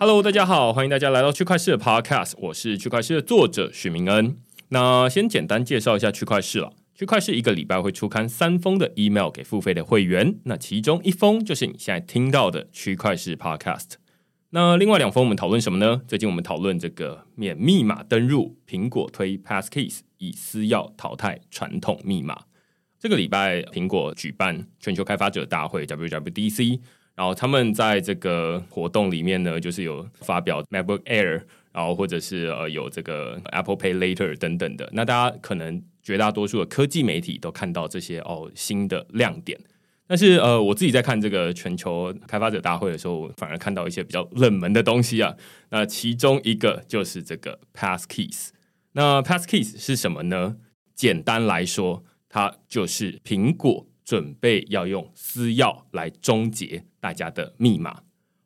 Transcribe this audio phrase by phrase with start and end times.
[0.00, 4.36] Hello，大家好，欢迎大家来到区块势的 Podcast，我是区块势的作者许明恩。
[4.68, 6.72] 那先简单介绍一下区块市了。
[6.94, 13.94] 区块市一个礼拜会出刊三封的 email 给付费的会员，那其中一封就是你现在听到的区块势 Podcast。
[14.50, 16.00] 那另外两封我们讨论什么呢？
[16.06, 22.42] 最近我们讨论这个免密码登入，苹果推 Passkeys 以私钥淘汰传统密码。
[23.00, 26.78] 这个礼拜苹果举办全球开发者大会 WWDC。
[27.18, 34.88] 然后他们在这个活动里面呢，就是有发表 MacBook Air，然后或者是呃有这个 Apple Pay Later 等等的。
[34.92, 39.58] 那大家可能绝大多数的科技媒体都看到这些哦新的亮点，
[40.06, 45.34] 但是呃我自己在看这个全球开发者大会的时候，反而看到一些比较冷门的东西啊。
[45.70, 48.50] 那其中一个就是这个 Passkeys。
[48.92, 50.58] 那 Passkeys 是什么呢？
[50.94, 53.86] 简单来说，它就是苹果。
[54.08, 58.00] 准备要用私钥来终结大家的密码，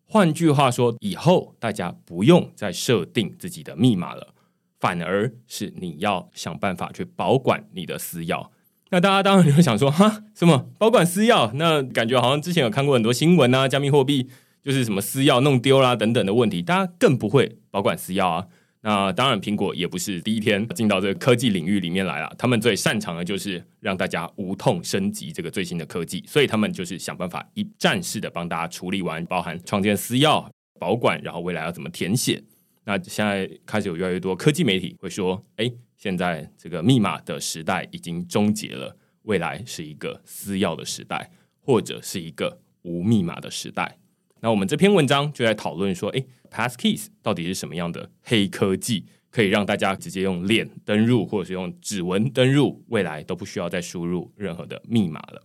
[0.05, 4.35] 换句话说，以后大家不用再设定自己的密码了，
[4.81, 8.49] 反而是你要想办法去保管你的私钥。
[8.91, 11.53] 那大家当然就会想说，哈，什么保管私钥？
[11.55, 14.29] 那感觉好像之前有看过很多新闻啊，加密货币
[14.65, 18.49] 就是什么私钥弄丢啦等等的问题，大家更不会保管私钥啊。
[18.85, 22.35] 那当然，苹果也不是第一天进到这个科技领域里面来了。
[22.37, 30.45] 他们最擅长的就是让大家无痛升级这个最新的科技，所以他们就是想办法一站式的帮大家处理完，包含创建私钥、
[30.81, 32.43] 保管，然后未来要怎么填写。
[32.85, 43.99] 那现在开始有越来越多科技媒体会说：“哎，现在这个密码的时代已经终结了，未来是一个私钥的时代，或者是一个无密码的时代。”
[44.43, 55.43] 那我们这篇文章就在讨论说，诶，Passkeys 到底是什么样的黑科技，可以让大家直接用脸登入，或者是用指纹登入，未来都不需要再输入任何的密码了。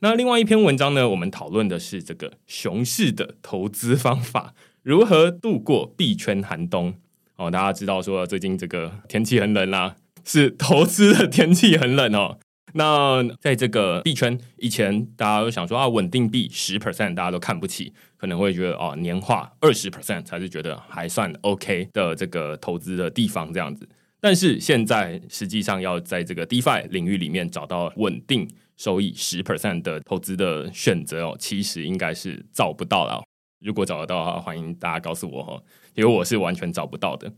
[0.00, 6.94] 那另外一篇文章呢，我们讨论的是这个熊市的投资方法，如何度过币圈寒冬。
[7.36, 12.38] 哦，大家知道说最近这个天气很冷啦，是投资的天气很冷哦。
[12.76, 23.88] 那在这个币圈，以前大家都想说啊，稳定币十 percent 大家都看不起，可能会觉得哦，年化二十 percent 才是觉得还算 OK 的这个投资的地方这样子。
[24.20, 33.22] 但是现在实际上要在这个 DeFi 领域里面找到稳定收益十 percent 的投资的选择哦，其实应该是找不到了。
[33.60, 35.62] 如果找得到的话，欢迎大家告诉我哈，
[35.94, 37.32] 因为我是完全找不到的。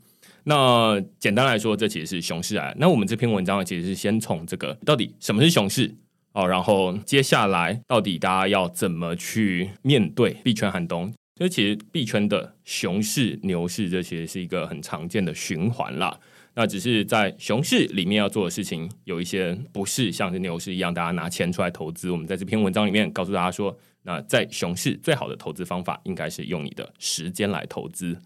[0.44, 2.72] 那简单来说，这其实是熊市啊。
[2.76, 5.94] 那我们这篇文章其实是先从这个到底什么是熊市
[6.32, 11.12] 哦，然后接下来到底大家要怎么去面对币圈寒冬？
[11.37, 16.19] 所以其实币圈的熊市、牛市这其实是一个很常见的循环啦。
[16.55, 22.10] 那只是在熊市里面要做的事情有一些不是像是牛市一样，大家拿钱出来投资。
[22.10, 28.19] 我们在这篇文章里面告诉大家说，那在熊市最好的投资方法应该是用你的时间来投资。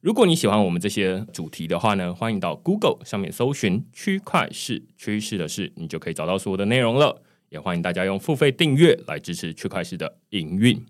[0.00, 7.22] 如果你喜欢我们这些主题的话呢，欢迎到 Google 上面搜寻“区块市趋势的事”，你就可以找到所有的内容了。
[7.50, 10.82] 也欢迎大家用付费订阅来支持区块市的营运。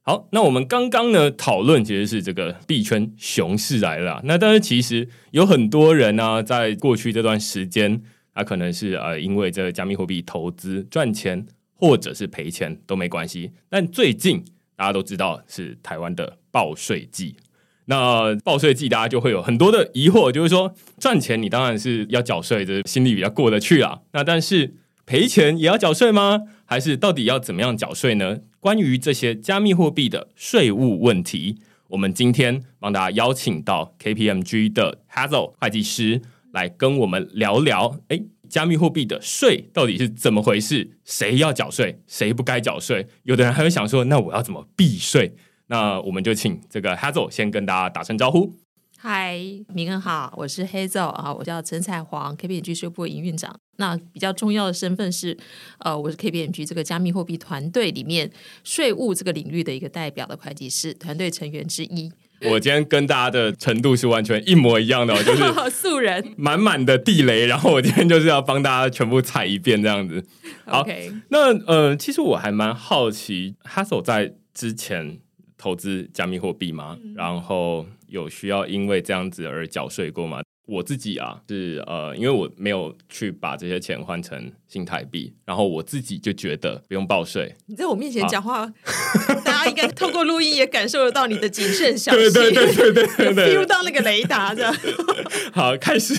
[0.00, 4.22] 好，那我们刚刚呢讨论其实是这个币圈熊市来了。
[4.24, 11.44] 那但是其实有很多人呢、在过去这段时间，他可能是呃因为这个加密货币投资赚钱，
[11.74, 13.52] 或者是赔钱都没关系。
[13.68, 14.42] 但最近
[14.76, 17.36] 大家都知道是台湾的报税季。
[17.86, 24.00] 那报税季，大家就会有很多的疑惑，就是说赚钱你当然是要缴税，这心里比较过得去啊。
[24.12, 26.42] 那但是赔钱也要缴税吗？
[26.64, 28.38] 还是到底要怎么样缴税呢？
[28.58, 31.58] 关于这些加密货币的税务问题，
[31.88, 36.22] 我们今天帮大家邀请到 KPMG 的 Hazel 会计师
[36.52, 37.98] 来跟我们聊聊。
[38.08, 40.96] 哎，加密货币的税到底是怎么回事？
[41.04, 42.00] 谁要缴税？
[42.06, 43.06] 谁不该缴税？
[43.24, 45.34] 有的人还会想说，那我要怎么避税？
[45.68, 48.52] 那我们就请这个 Hazel 先跟大家打声招呼。
[48.98, 49.38] 嗨，
[49.74, 53.54] 明恩好，我是 Hazel 啊，我叫陈彩煌，KPMG 税务部营运长。
[53.76, 55.36] 那比较重要的身份是，
[55.80, 58.30] 呃，我是 KPMG 这个加密货币团队里面
[58.62, 62.10] 税务这个领域的一个代表的会计师团队成员之一。
[62.50, 67.46] 我今天跟大家的程度是完全一模一样的，就是 素人，满满的地雷。
[67.46, 70.24] 然后我今天就是要帮大家全部踩一遍这样子。
[70.64, 71.20] 好，Okay.
[71.28, 75.18] 那呃，其实我还蛮好奇，Hazel 在之前
[75.64, 76.98] 投资加密货币吗？
[77.02, 77.86] 嗯、然后。
[78.06, 80.40] 有需要因为这样子而缴税过吗？
[80.66, 87.56] 我自己啊，是呃，因为我没有去把这些钱换成新台币，然后我自己就觉得不用报税。
[87.66, 88.72] 你在我面前讲话，啊、
[89.44, 94.72] 大家应该透过录音也感受得到你的谨慎小心，对对对对对对，对，听 到那个雷达的。
[95.52, 96.14] 好，开始。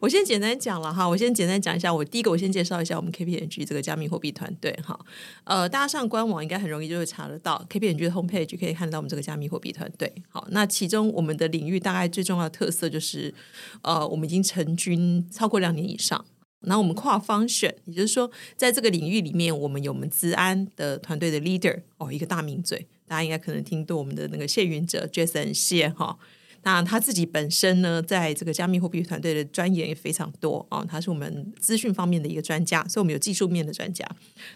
[0.00, 1.92] 我先简单讲了哈，我先简单讲一下。
[1.92, 4.98] 我第一个，我先介绍一下我们 KPMG 这个加密货币团队哈。
[5.44, 10.12] 呃，大家上官网应该很容易就会查得到 KPMG 的 homepage，可以看到我们这个加密货币团队。
[10.28, 13.34] 好，那其中我们的领域大概最重要的特色就是，
[13.82, 16.24] 呃，我们已经成军超过两年以上。
[16.62, 26.18] 那我们跨 function，也就是说，在这个领域里面，我们有我们资安的团队的 leader 哦，一个大名嘴，大家应该可能听过我们的那个谢云哲 Jason 谢哈。
[26.62, 34.06] 那他自己本身呢，在这个加密货币团队的专研也非常多啊、哦，他是我们资讯方面的一个专家，所以我们有技术面的专家。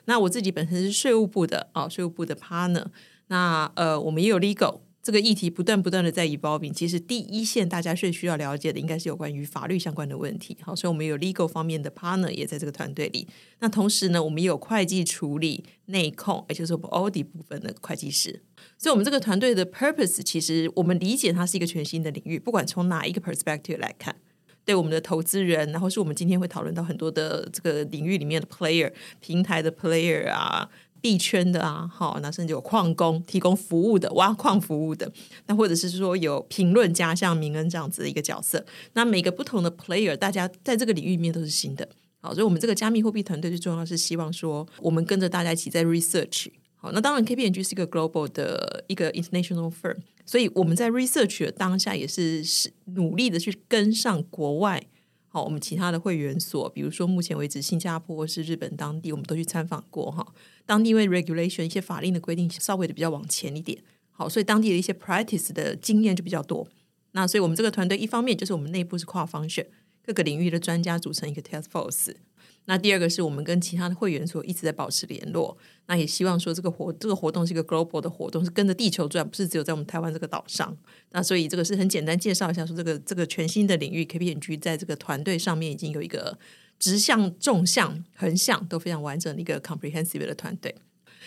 [0.05, 2.85] 那我自己本身是税务部的啊、哦，税务部的 partner。
[3.29, 6.73] 那呃，我们也有 legal 这个议题不断不断的在 evolving。
[6.73, 10.57] 其实第一线大家最需要了解的，应该是有关于法律相关的问题。
[10.63, 13.29] 好、所以我们有 legal 方面的 partner 也在这个团队里。
[13.59, 18.43] 那同时呢，我们也有会计处理、内控，也就是我们 audit 部分的会计师。
[18.79, 22.39] 所以，我们这个团队的 purpose，其实我们理解它是一个全新的领域。
[22.39, 24.17] 不管从哪一个 perspective 来看，
[24.65, 28.91] 对我们的投资人，然后是我们今天会讨论到很多的这个领域里面的 player、
[29.21, 30.67] 平台的 player 啊、
[31.05, 35.13] 币圈的啊，好，那甚至有矿工提供服务的、挖矿服务的，
[35.45, 38.65] 那或者是说有评论家，像明恩这样子的一个角色。
[38.95, 41.87] 那每个不同的 player，大家在这个领域里面都是新的。
[42.23, 46.47] 好，所以我们这个加密货币团队最重要是希望说，我们跟着大家一起在 research。
[46.75, 54.83] 好，那当然，KPMG 是一个 global 的一个 international firm，所以我们在 research 的当下也是是努力的去跟上国外。
[55.35, 60.25] 好，我们其他的会员所，比如说目前为止，新加坡或是日本当地，我们都去参访过哈。
[60.65, 63.77] 当地因为 regulation 一些法令的规定稍微的比较往前一点，
[64.13, 66.69] 好，所以当地的一些 practice 的经验就比较多。
[67.11, 69.67] 那所以我们这个团队一方面就是我们内部是跨方选
[70.07, 72.15] 各个领域的专家组成一个 task force。
[72.67, 75.57] 那第二个是我们跟其他的会员所一直在保持联络，
[75.87, 80.77] 那也希望说这个活这个活动是一个 global 的活动，是跟着地球转，不是只有在我们台湾这个岛上。
[81.11, 86.39] 那所以这个是很简单介绍一下，说这个这个全新的领域 KPMG 在这个团队上面已经有一个
[86.79, 90.75] 直向、纵向、横向都非常完整的一个 comprehensive 的团队。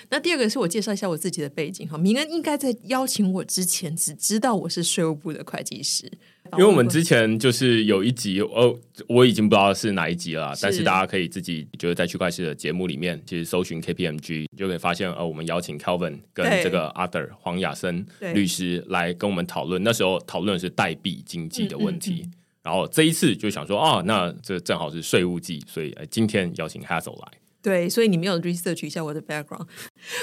[0.09, 6.09] 那第二个是我介绍一下我自己的背景哈，明恩应该在邀请我之前只知道我是税务部的会计师，
[6.53, 8.77] 因为我们之前就是有一集哦，
[9.07, 22.33] 我已经不知道是哪一集了，是但是大家可以自己觉得在区块链的节目里面，其实搜寻 KPMG 就可以发现，呃，我们邀请 Kelvin 跟这个 Arthur 黄雅森律师来跟我们讨论，那时候讨论的是代币经济的问题，嗯嗯嗯、
[22.63, 27.31] 然后这一次就想说，啊，那这正好是税务季，所以今天邀请 Hazel 来。
[27.67, 29.67] 对，所以你没有 research 一下我的 background。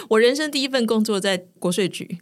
[0.08, 2.18] 我人生第一份工作在国税局，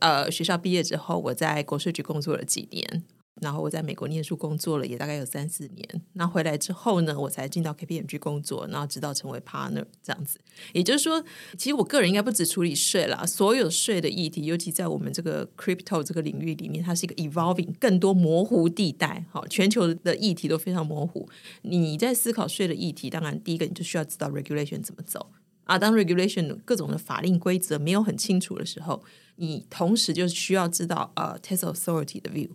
[0.00, 3.04] 呃，学校毕业之后，我在国税局工作了几年。
[3.40, 6.02] 然后我在美国念书工作了，也大概有三四年。
[6.12, 10.38] 那回来之后呢，我才进到 KPMG 工作，然后直到成为 partner 这样子。
[10.72, 11.22] 也就是说，
[11.58, 19.24] 其实我个人应该不止处理税啦，所有税的议题，尤其在我们这个 crypto 这个领域里面，它是一个 evolving 更多模糊地带。
[19.30, 21.28] 好，全球的议题都非常模糊。
[21.62, 25.32] 你在思考税的议题，当然第一个你就需要知道 regulation 怎么走
[25.64, 25.76] 啊。
[25.76, 29.02] 当 regulation 各种的法令规则没有很清楚的时候，
[29.36, 32.50] 你同时就需要知道呃 tax authority 的 view。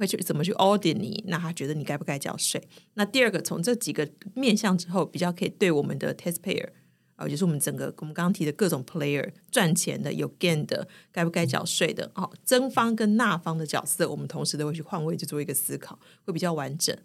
[0.00, 1.22] 会去怎么去 audit 你？
[1.28, 2.60] 那他觉得你该不该缴税？
[2.94, 6.70] 那第二个，从这几个面向之后，比较可以对我们的 taxpayer
[7.16, 12.10] 啊，就是我们整个我们刚刚提的各种 player 赚钱的、有 gain 的，该不该缴税的？
[12.14, 16.96] 哦，增方跟纳方的角色，我们同时都会去换位去做一个思考，会比较完整。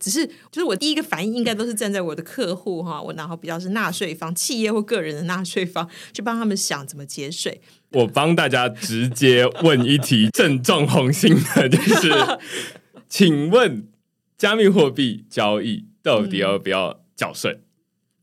[0.00, 7.60] 只是，就是我第一个反应应该都是站在我的客户哈，我然后比较是纳税方、企业或个人的纳税方，去帮他们想怎么节税。
[7.94, 12.12] 我帮大家直接问一题，正中红心的，就是，
[13.08, 13.88] 请问
[14.36, 17.60] 加密货币交易到底要不要缴税？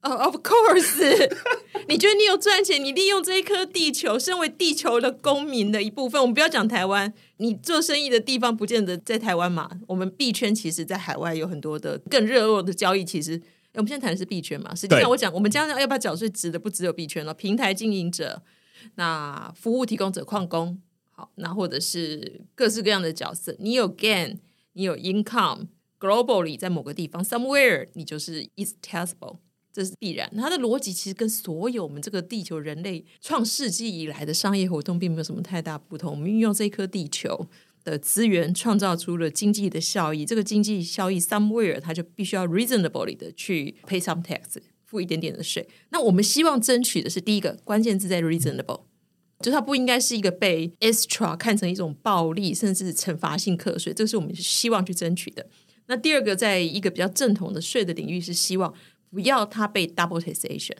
[0.01, 1.29] 哦、oh,，Of course，
[1.87, 2.83] 你觉得你有赚钱？
[2.83, 9.69] 你利用这一颗地球，身为地球的公民的一部分，我们不要讲台湾，你做生意的地方不见得在台湾嘛。
[9.87, 13.05] 我们币圈其实，在海外有很多的更热络的交易。
[13.05, 13.39] 其实，
[13.75, 14.73] 我们现在谈的是币圈嘛。
[14.73, 18.41] 实际上，我讲我们将来要不要缴税，指的不只有币圈了，平台经营者、
[18.95, 24.37] 那服务提供者、矿工，好，那或者是各式各样的角色，你有 gain，
[24.73, 29.37] 你有 income，globally 在某个地方 somewhere，你就是 is taxable，
[29.71, 30.31] 这是必然。
[30.35, 36.11] 它的逻辑其实跟所有我们这个地球人类创世纪以来的商业活动并没有什么太大不同。
[36.11, 37.47] 我们运用这颗地球
[37.83, 40.25] 的资源，创造出了经济的效益。
[40.25, 44.57] 这个经济效益 somewhere，它就必须要 reasonably 的去 pay some tax，
[44.91, 45.65] 付一点点的税。
[45.91, 48.81] 那我们希望争取的是第一个关键字在 reasonable，
[49.39, 55.47] 就它不应该是一个被 extra 看成一种暴力甚至惩罚性课税，这是我们希望去争取的。
[55.87, 58.73] 那第二个，在一个比较正统的税的领域，是希望
[59.09, 60.75] 不要它被 double taxation。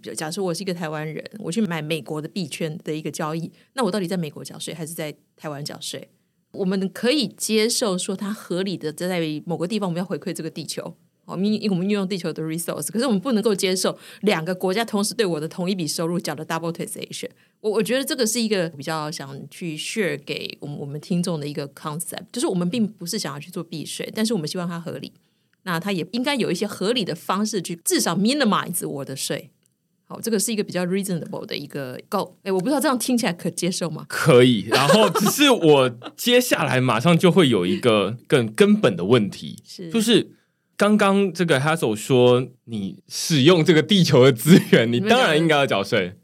[0.00, 6.10] 比如假设我是一个台湾人，我去买美国的币圈的一个交易，那我到底在美国缴税还是在台湾缴税？
[6.52, 10.96] 我们可以接受说，它合理的在某个地方，我们要回馈这个地球。
[11.32, 17.28] 我们我们运用地球的 resource，可是我们不能够接受两个国家同时对我的同一笔收入缴的 double taxation。
[17.60, 25.12] 我我觉得这个是一个比较想去 share 给我们我们听众的一个 concept，就是我们并不是想要去做避税，但是我们希望它合理。
[25.62, 29.50] 那它也应该有一些合理的方式去至少 minimize 我的税。
[30.04, 32.32] 好，这个是一个比较 reasonable 的一个 goal。
[32.42, 34.04] 哎，我不知道这样听起来可接受吗？
[34.08, 34.66] 可以。
[34.68, 40.32] 然后只是我接下来马上就会有一个更根本的问题， 是就是。
[40.82, 46.14] 刚刚这个 Hazel 说，你使用这个地球的资源，你当然应该要缴税。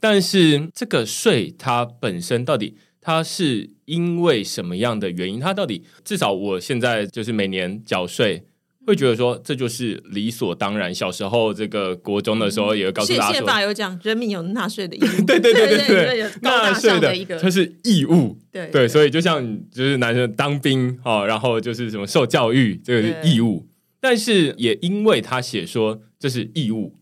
[0.00, 5.38] 但是这个税它本身到底它是因为什么样的原因？
[5.38, 8.42] 它到底至少我现在就是每年缴税，
[8.84, 10.92] 会觉得说这就是理所当然。
[10.92, 15.06] 小时候这个国中的时候也会告诉大家说，宪法有讲人民有纳税的义务。
[15.24, 18.36] 对对对对对，纳税的一个它是义务。
[18.50, 19.40] 对对，所以就像
[19.70, 23.64] 就是男生当兵哦，然后就是什么受教育，这个是义务。
[24.08, 26.94] 但是也因为他写说这是义务，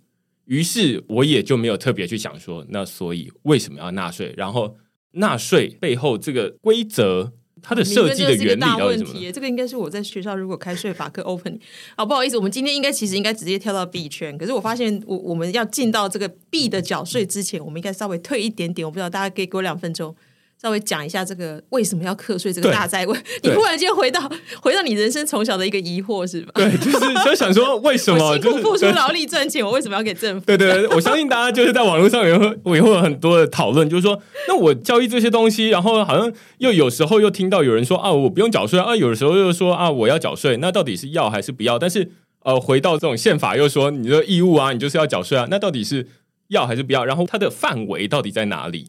[0.47, 4.33] 于是我也就没有特别去想说，那所以为什么要纳税？
[4.39, 4.75] 然后
[5.11, 9.31] 纳税背后这个规则，它的设计的原理到底什么？
[9.31, 11.61] 这个应该是我在学校如果开税法课 open，
[11.95, 20.17] 啊不好意思，我们今天应该其实应该直接跳到币圈，可是我发现我我们要进到这个币的缴税之前，我们应该稍微退一点点，我不知道大家可以给我两分钟。
[20.61, 24.21] 稍微讲一下这个为什么要课税这个大灾问， 你突然间回到
[24.63, 26.53] 回到你人生从小的一个疑惑是吧？
[26.55, 30.47] 对，就是 就想说为什么辛苦付出劳力赚钱，我为什么要给政府？
[30.47, 34.19] 对对对，我相信大家就是在网络上也会也会有很多的讨论，就是说，
[34.49, 41.79] 那我交易这些东西，然后好像又有时候又听到有人说啊，我不用缴税啊，有的时候又说啊，我要缴税，那到底是要还是不要？
[41.79, 42.11] 但是
[42.45, 46.07] 呃，回到这种宪法又说你的义务啊，你就是要缴税啊，那到底是
[46.49, 47.05] 要还是不要？
[47.05, 48.89] 然后它的范围到底在哪里？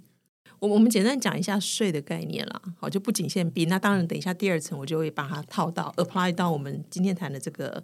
[0.59, 3.65] 我我们简单讲一下税的概念啦，好，就不仅限币。
[3.65, 7.83] 那当然，等一下第二层我就会把它套到 apply 到我们今天谈的这个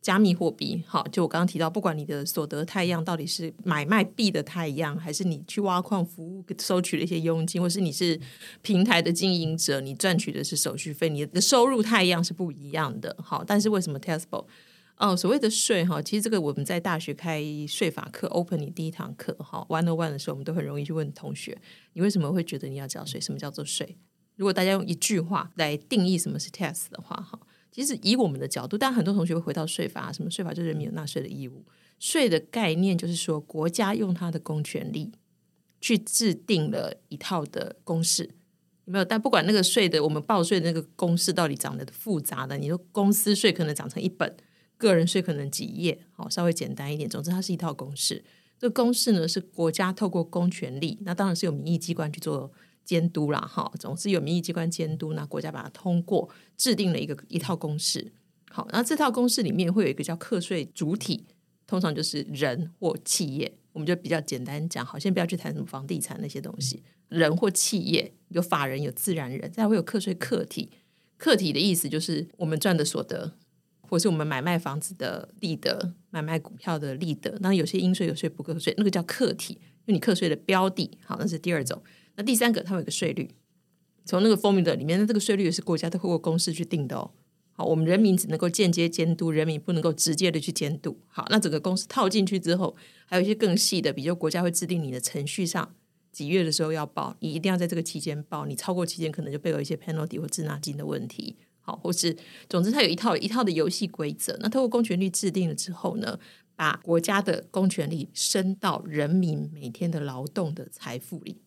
[0.00, 0.82] 加密货币。
[0.86, 8.18] 好，就我刚刚提到，不管你的所得太样到底是买卖币的态样，还是你去挖矿服务收取了一些佣金，或是你是
[8.62, 13.16] 平台的经营者，你赚取的是手续费，你的收入态样是不一样的。
[13.22, 14.44] 好，但是为什么 taxable？
[14.98, 21.56] 哦，所谓的税哈，其实这个我们在大学开税法课，open 你第一堂课哈，one on one 的时候，我们都很容易去问同学，
[21.92, 23.20] 你为什么会觉得你要缴税？
[23.20, 23.96] 什么叫做税？
[24.34, 27.38] 如果大家用一句话来定义什么是 tax 的话，哈，
[27.70, 31.64] 其实以我们的角度，但很多同学会回到税法，什么税法就是人民有纳税的义务。
[32.00, 35.12] 税的概念就是说，国家用它的公权力
[35.80, 38.24] 去制定了一套的公式，
[38.86, 39.04] 有没有？
[39.04, 44.36] 但不管那个税的，我们报税的那个公式到底长得复杂的，你说公司税可能长成一本。
[44.78, 47.06] 个人税可能几页，好，稍微简单一点。
[47.10, 48.24] 总之，它是一套公式。
[48.58, 52.50] 这个公式呢，是国家透过公权力，那当然是有民意机关去做
[52.84, 53.70] 监督啦，哈。
[53.78, 58.12] 总之有民意机关监督，那国家把它通过，制定了一个一套公式。
[58.50, 61.26] 好，那这套公式里面会有一个叫课税主体，
[61.66, 63.58] 通常就是人或企业。
[63.72, 66.82] 我们就比较简单讲，好，先不要去谈什么房地产那些东西。
[67.08, 70.70] 人或企业有法人，有自然人，再会有课税客体。
[71.16, 73.34] 客体的意思就是我们赚的所得。
[73.88, 79.54] 或是我们买卖房子的利得，买卖股票的利得，那有些应税有税不课税，那个叫客体，
[79.86, 80.98] 就你课税的标的。
[81.04, 81.82] 好，那是第二种。
[82.16, 83.30] 那第三个，它有一个税率，
[84.04, 87.10] 从那个 form 的里面，那这个税率是国家透过公司去定的哦。
[87.52, 91.00] 好，我们人民只能够间接监督，人民不能够直接的去监督。
[91.06, 92.76] 好，那整个公司套进去之后，
[93.06, 95.74] 还有一些更细的，比如国家会制定你的程序上
[96.12, 101.36] 几月的时候要报，你一定要在这个期间报，你超过期间可能就被有一些 penalty 或滞纳金的问题。
[101.68, 102.16] 好，或是
[102.48, 104.34] 总之，它有一套一套的游戏规则。
[104.40, 106.18] 那透过公权力制定了之后呢，
[106.56, 111.42] 把国家的公权力伸到人民每天的劳动的财富里。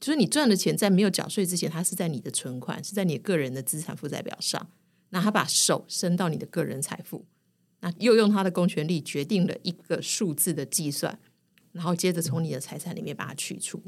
[0.00, 4.68] 就是你赚的钱在没有缴税之前，它是在你的存款，是在你个人的资产负债表上。
[5.10, 7.24] 那他把手伸到你的个人财富，
[7.78, 11.16] 那又用他的公权力决定了一个数字的计算，
[11.70, 13.80] 然后接着从你的财产里面把它取出。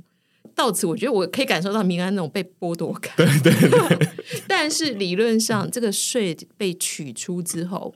[0.60, 3.14] 到此，我觉得我可以感受到民安那种被剥夺感。
[3.16, 4.08] 对对对。
[4.46, 7.94] 但是理论上，这个税被取出之后，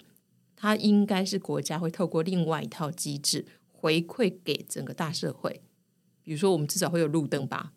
[0.57, 5.61] 它应该是国家会透过另外一套机制回馈给整个大社会。
[6.23, 7.73] 比如说，我们至少会有路灯吧，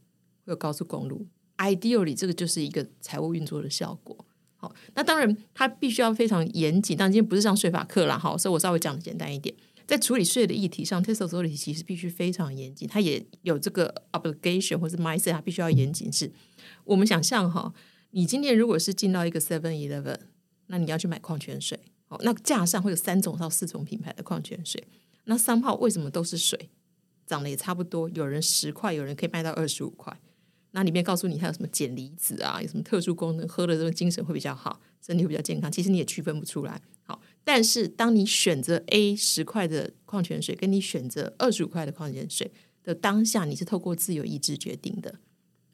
[0.46, 1.28] 会有高速公路。
[1.58, 4.26] Ideally，这个就是一个财务运作的效果。
[4.56, 6.96] 好，那当然它必须要非常严谨。
[6.96, 9.54] 但今天不是上税法课啦，好，所以我稍微讲的简单一点。
[9.88, 16.12] 在处理税的议题上，Tax Authority 其实必须非常严谨，它也有这个 obligation 或者 mindset，它必须要严谨。
[16.12, 16.30] 是
[16.84, 17.74] 我们想象哈，
[18.12, 20.20] 你今天如果是进到一个 Seven Eleven，
[20.66, 24.84] 那你要去买矿泉水，好，那架上会有三种到四种品牌的矿泉水，
[25.24, 26.70] 那三号为什么都是水？
[27.26, 30.20] 长得也差不多，有人十块，有人可以卖到二十五块。
[30.72, 35.72] 那里面告诉你它有什么碱离子啊，有什么特殊功能，喝了这个精神会比较好，身体会比较健康。
[35.72, 36.82] 其实你也区分不出来。
[37.48, 42.52] 但是当你选择 A 十块的矿泉水，跟你选择二十五块的矿泉水
[42.84, 45.16] 的当下，你是透过自由意志决定的。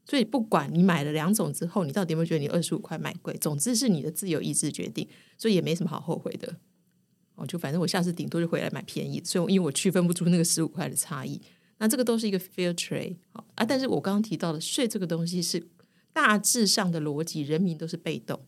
[0.06, 3.36] 所以不管你买了两种之后，你到底有没有觉得你二十五块买贵？
[3.38, 6.58] 总之是你的自由意志决定，所以也没什么好后悔的。
[7.34, 11.42] 哦，就反正我下次顶多就回来买便宜，所以因为我区分不出那个十五块的差异。
[11.80, 15.68] 那这个都是一个 fair trade 啊，但是我刚刚提到的税这个东西是
[16.14, 18.40] 大致上的逻辑，人民都是被动，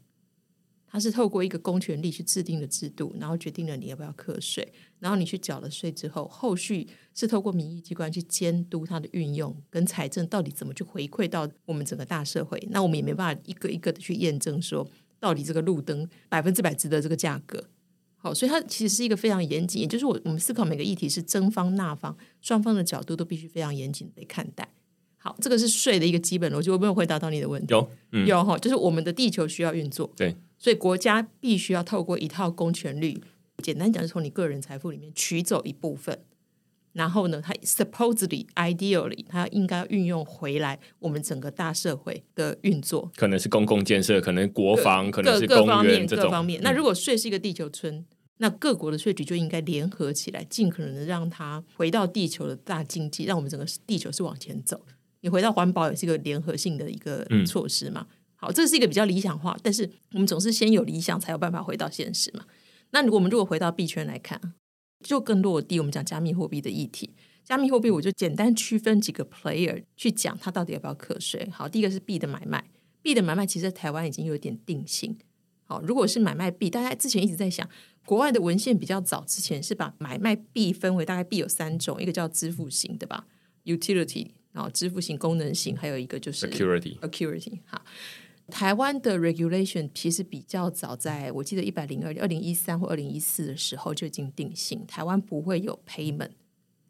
[0.96, 4.66] 它是透过一个公权力去制定的制度，然后决定了你要不要课税，
[5.00, 17.62] 然后你去缴了税之后，后续是透过民意机关去监督它的运用跟财政到底怎么去回馈到我们整个大社会，那我们也没办法一个一个的去验证说到底这个路灯百分之百值得这个价格。
[18.16, 24.70] 好，所以它其实是一个非常严谨，也就是我我们思考每个议题是征方纳方双方的角度都必须非常严谨的看待。
[25.26, 26.70] 好，这个是税的一个基本逻辑。
[26.70, 27.74] 我没有回答到你的问题。
[27.74, 33.20] 有，嗯、有哈，就是我们的地球需要运作，对，所以国家必须要透过一套公权力，
[33.64, 36.20] 简单讲，是从你个人财富里面取走一部分。
[36.94, 46.62] 然后呢，它 supposedly ideally，它应该运用回来我们整个大社会的运作，可能是公共建设，可能国防，可能是公园各方面这种各方面。
[46.62, 48.06] 那如果税是一个地球村，嗯、
[48.38, 54.86] 那各国的税局就应该联合起来，尽可能的让它回到地球的大经济，让我们整个地球是往前走。
[55.26, 58.06] 你回到环保也是一个联合性的一个措施嘛？
[58.08, 62.46] 嗯、好，这是一个比较理想化，但是我们总是先有理想，才有办法回到现实嘛。
[62.92, 64.54] 那如果我们如果回到币圈来看。
[65.04, 67.14] 就更落地，我们讲加密货币的议题。
[67.44, 71.48] 加密货币，我就简单区分几个 player 去讲，它到底要不要课税。
[71.52, 72.64] 好，第一个是币的买卖，
[73.04, 75.16] 币的买卖其实在台湾已经有点定性。
[75.66, 77.70] 好，如果是买卖币，大家之前一直在想，
[78.04, 83.28] 国外的文献比较早之前是把买卖币分为大概币有三种，一个叫支付型的吧
[83.66, 87.60] ，utility，然后支付型、功能型，还有一个就是 security，security。
[87.66, 87.86] 好。
[88.48, 96.30] 台湾的 regulation 其实比较早，在我记得一百零二年、二零一三或二零一四的时候就已经定性，台湾不会有 payment，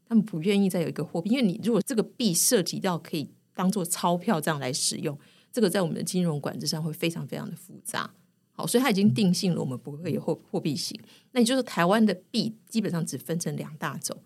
[0.05, 5.17] 他们不愿意再有一个货币，因为你如果这个币涉及到可以当做钞票这样来使用，
[5.49, 8.13] 这个在我们的金融管制上会非常非常的复杂。
[8.51, 10.99] 好，所以它已经定性了，我们不会有货货币型。
[11.31, 14.21] 那也就是台湾的币基本上只分成两大种，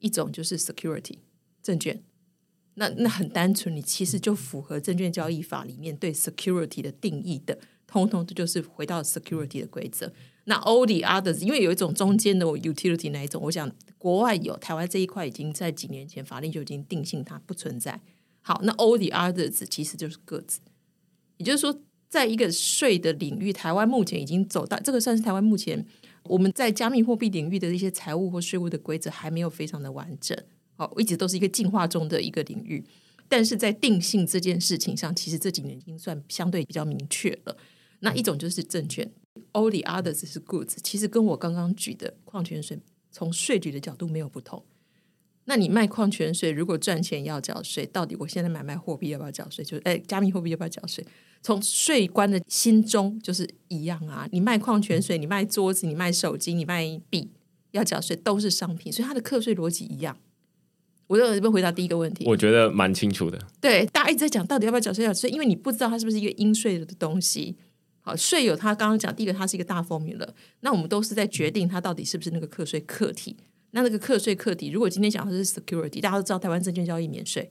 [0.00, 1.16] 一种就是 security
[1.62, 2.02] 证券。
[2.74, 10.12] 那那很单纯，你其实就符合证券交易法里面对 security 的定义的，通通这就是回到 security 的规则。
[10.46, 18.00] 那 all the others，因为有一种中间的 utility 那一种，我想国外有，台湾这一块已经在几年前法令就已经定性它不存在。
[18.42, 20.60] 好，那 all the others 其实就是个资，
[21.38, 25.86] 也就是说，在一个税的领域，台湾目前已经走到这个算是台湾目前
[26.24, 30.36] 我们在加密货币领域的一些财务或税务的规则还没有非常的完整。
[30.76, 32.84] 好，一直都是一个进化中的一个领域，
[33.28, 37.56] 但是在定性这件事情上，其实这几年已经算相对比较明确了。
[38.00, 39.10] 那一种就是证券
[39.52, 42.78] ，all the others 是 goods，其实跟我刚刚举的矿泉水，
[43.10, 44.62] 从税局的角度没有不同。
[45.46, 49.64] 那你卖矿泉水，如果赚钱要缴税，到底我现在买卖货币要不要缴税？
[49.64, 51.06] 就是哎，加密货币要不要缴税？
[51.42, 54.26] 从税官的心中就是一样啊。
[54.32, 57.30] 你卖矿泉水，你卖桌子，你卖手机，你卖笔，
[57.72, 60.16] 要缴税都是商品，所以它的课税逻辑一样。
[61.06, 63.38] 我就这边回答第一个问题，我觉得蛮清楚的。
[63.60, 67.56] 对，大家一直在讲到底要不要缴税，缴税，因为你不知道它是不是一个应税的东西。
[68.00, 70.28] 好，税有它刚刚讲，第一个它是一个大 formula，
[70.60, 73.36] 那我们都是在决定它到底是不是那个课税课题。
[73.70, 77.50] 那那个课税课题，如果今天讲的是 security，大家都知道台湾证券交易免税，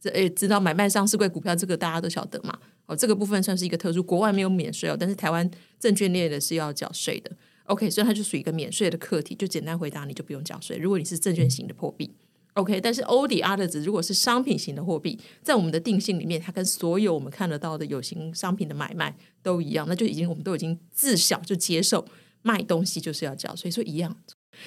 [0.00, 2.58] 这诶知道买卖上市柜股票这个大家都晓得嘛。
[2.86, 7.30] 哦，这个部分算是一个特殊，国外没有免税哦，但是台湾证券列的是要缴税的。
[7.64, 10.78] OK，所以它就属于一个免税的课题，就简单回答，你就不用缴税。
[10.78, 12.12] 如果你是证券型的破币。
[12.58, 22.04] OK，但是 all the others 如果是商品型的货币，在我们的定性里面，它跟所有我们看得到的有形商品的买卖都一样，那就已经我们都已经自小就接受
[22.42, 24.16] 卖东西就是要交，所以说一样。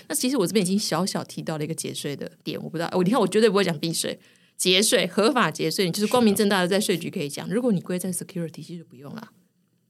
[0.07, 4.17] 那其实我这边已经小小提到了一个节税的点，我不知道，我你看我绝对不会讲避税，
[4.55, 7.49] 节税，合法节税，你就是光明正大的在税局可以讲。
[7.49, 9.31] 如果你归在 security，其实不用了，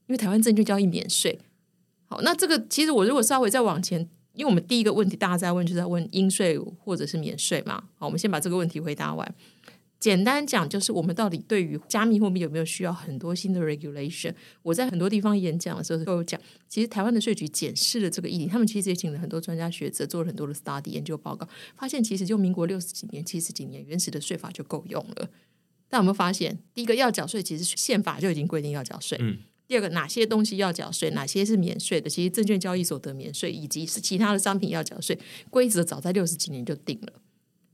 [0.08, 1.38] 因为台湾证券交易免税。
[2.06, 7.84] 好，那这个其实我如果稍微再往前，因为我们第一个问题大家在问，就是在问应税或者是免税嘛。
[7.96, 9.34] 好，我们先把这个问题回答完。
[10.00, 14.34] 简单讲，就是我们到底对于加密货币有没有需要很多新的 regulation？
[14.62, 25.28] 我在很多地方演讲的时候都有讲，其实台湾的税局检视了这个议题，他们其实也请了很多专家学者，做了很多的 study 研究报告，发现其实就民国六十几年、七十几年原始的税法就够用了。
[25.88, 29.16] 但有没有发现，第一个要缴税，其实宪法就已经规定要缴税。
[29.20, 29.38] 嗯。
[29.72, 32.10] 第二个，哪些东西要缴税，哪些是免税的？
[32.10, 37.14] 其实证券交易所得免税，以及是其他的商品要缴税，规则早在六十几年就定了。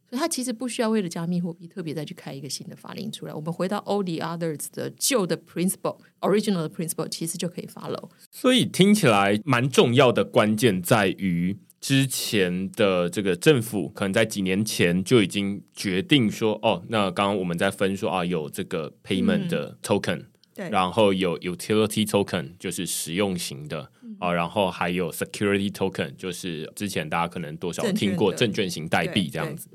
[0.09, 3.35] 所以它其实不需要为了加密货币特别再去开一个新的法令出来。
[3.35, 8.09] 我们回到 all the others 的旧的 principle、original 的 principle，其实就可以 follow。
[8.31, 20.27] 所以听起来蛮重要的关键在于，之前的这个政府可能在几年前就已经决定说，哦，那刚刚我们在分说啊，有这个 payment 的 token，嗯，
[20.59, 23.89] 对，然后有 utility token，就是实用型的。
[24.19, 29.69] 啊，然后还有 security token，就是之前大家可能多少听过证券型代币这样子。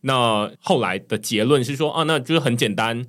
[0.00, 3.04] 那后来的结论是说，啊，那就是很简单，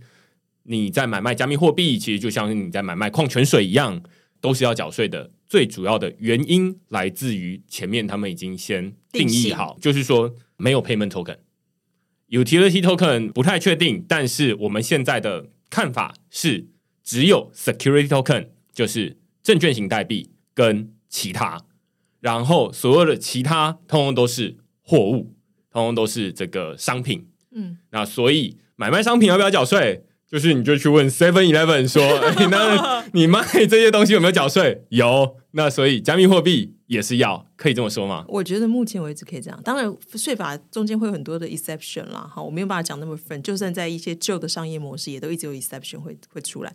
[0.64, 4.04] 你在买卖加密货币，其实就像你在买卖矿泉水一样，
[4.42, 5.32] 都是要缴税的。
[5.48, 16.68] 最主要的原因来自于前面他们已经先定义好，就是说没有 payment token，utility token 不太确定，但是我们现在的看法是
[17.12, 20.32] 只有 security token，就是证券型代币。
[20.54, 21.62] 跟其他，
[22.20, 25.34] 然后所有的其他通通都是货物，
[25.72, 27.26] 通通都是这个商品。
[27.56, 30.04] 嗯，那所以买卖商品要不要缴税？
[30.30, 34.84] 就是你就去问 Seven Eleven 说，欸， 那你卖这些东西有没有缴税？
[34.90, 35.38] 有。
[35.52, 38.24] 那所以加密货币也是要，可以这么说吗？
[38.28, 39.62] 我觉得目前为止可以这样。
[39.64, 42.30] 当然，税法中间会有很多的 exception 啦。
[42.34, 43.42] 哈，我没有办法讲那么分。
[43.42, 46.74] 就算在一些旧的商业模式，也都一直有 exception 会会出来。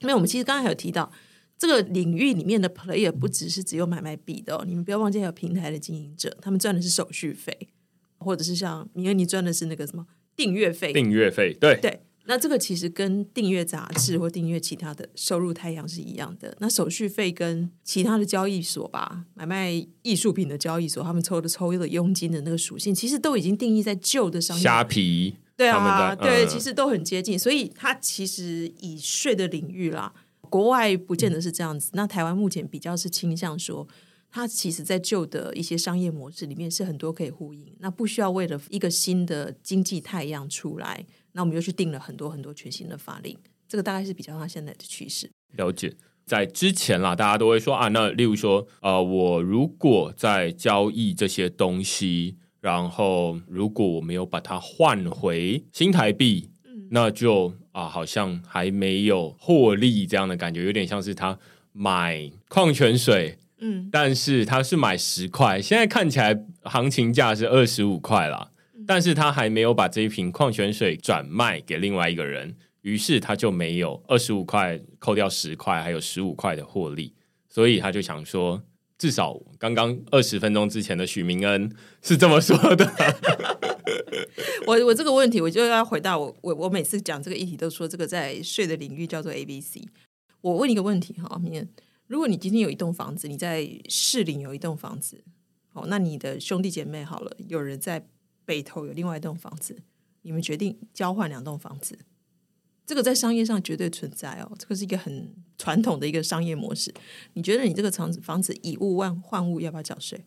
[0.00, 1.10] 因为我们其实刚才有提到。
[1.58, 7.68] 这个领域里面的 player 不只是只有买卖币的哦，你们不要忘记还有平台的经营者，他们赚的是手续费，
[8.16, 10.90] 或者是像米恩，你赚的是那个什么订阅费？
[10.90, 12.00] 订阅费，对对。
[12.26, 16.56] 那这个其实跟订阅杂志或订阅其他的收入太阳是一样的。
[16.60, 27.38] 那手续费跟其他的交易所吧，买卖艺术品的交易所，他们抽的抽的佣金的那个属性，其实都已经定义在旧的商业虾皮，对啊，对，其实都很接近。
[27.38, 30.12] 所以它其实以税的领域啦。
[30.48, 33.86] 国外不见得是这样子，那台湾目前比较是倾向说，
[34.32, 43.36] 它其实，在旧的一些商业模式里面是很多可以呼应，那不需要为了一个新的经济太阳出来，那我们又去定了很多很多全新的法令，
[43.68, 45.30] 这个大概是比较它现在的趋势。
[45.56, 45.94] 了解，
[46.26, 57.54] 在之前啦，大家都会说啊，那例如说，呃，我如果在交易这些东西，然后如果我没有把它换回新台币，嗯，那就。
[57.72, 61.38] 啊，好像还没有获利这样的感觉，有点像是他
[61.70, 68.50] 买矿泉水，嗯，但是他是买十块，现在看起来行情价是二十五块啦，
[68.90, 77.14] 但是他还没有把这一瓶矿泉水转卖给另外一个人，于是他就没有二十五块扣掉十块，还有十五块的获利，
[77.48, 78.60] 所以他就想说，
[78.98, 81.72] 至少刚刚二十分钟之前的许明恩
[82.02, 82.92] 是这么说的。
[84.66, 89.86] 我我这个问题，我就要回答我我我每次讲这个议题，都说这个在税的领域叫做 A B C。
[90.40, 91.68] 我问一个问题哈，明恩，
[92.08, 95.22] 如果你今天有一栋房子，你在市里有一栋房子，
[95.72, 98.04] 好，那你的兄弟姐妹好了，有人在
[98.44, 99.82] 北投有另外一栋房子，
[100.22, 101.98] 你们决定交换两栋房子，
[102.86, 106.92] 这个在商业上绝对存在哦，这个是一个很传统的一个商业模式。
[107.34, 110.26] 你觉得你这个房子房子以物换换物要不要缴税？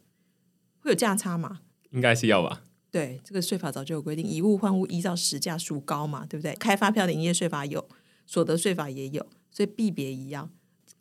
[0.79, 1.61] 会有价差吗？
[1.91, 2.63] 应该是要吧。
[2.91, 6.53] 对，这个税法早就有规定，以物换物，依照实价孰高嘛，对不对？
[6.55, 7.87] 开发票的营业税法有，
[8.25, 10.49] 所得税法也有，所以币别一样。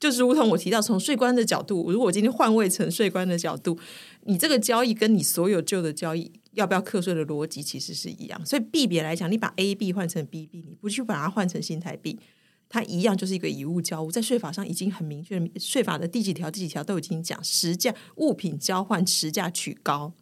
[0.01, 3.79] 就是如同我提到，从税官的角度，如果我今天换位成税官的角度，
[4.23, 8.47] 你这个交易跟你所有旧的交易要不要课税的逻辑其实是一样。
[8.47, 12.19] 所以币别来讲，你把 A 币换成 B 币，你不去把它换成新台币，
[12.69, 20.13] 它一样就是一个以物交物，在税法上已经很明确，税法的第几条、第几条都已经讲，实价物品交换，实价取高。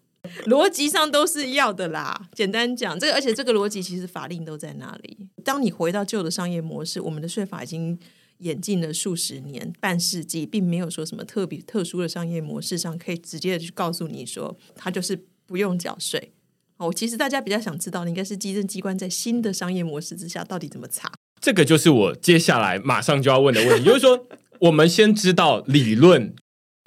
[0.44, 2.28] 逻辑上都是要的啦。
[2.34, 5.16] 简单讲，这个而且这个逻辑其实法令都在那里。
[5.42, 7.98] 当你回到旧的商业模式，我们的税法已经
[8.38, 16.32] 演进了数十年、半世纪，并没有说什么特别特殊的商业模式上可以直接的去告诉你说，它就是不用缴税。
[16.76, 21.10] 哦，其实大家比较想知道的应该是稽征机关在新的商业模式之下到底怎么查。
[21.40, 24.28] 这个就是我接下来马上就要问的问题，就是说，
[24.60, 26.32] 我们先知道理论，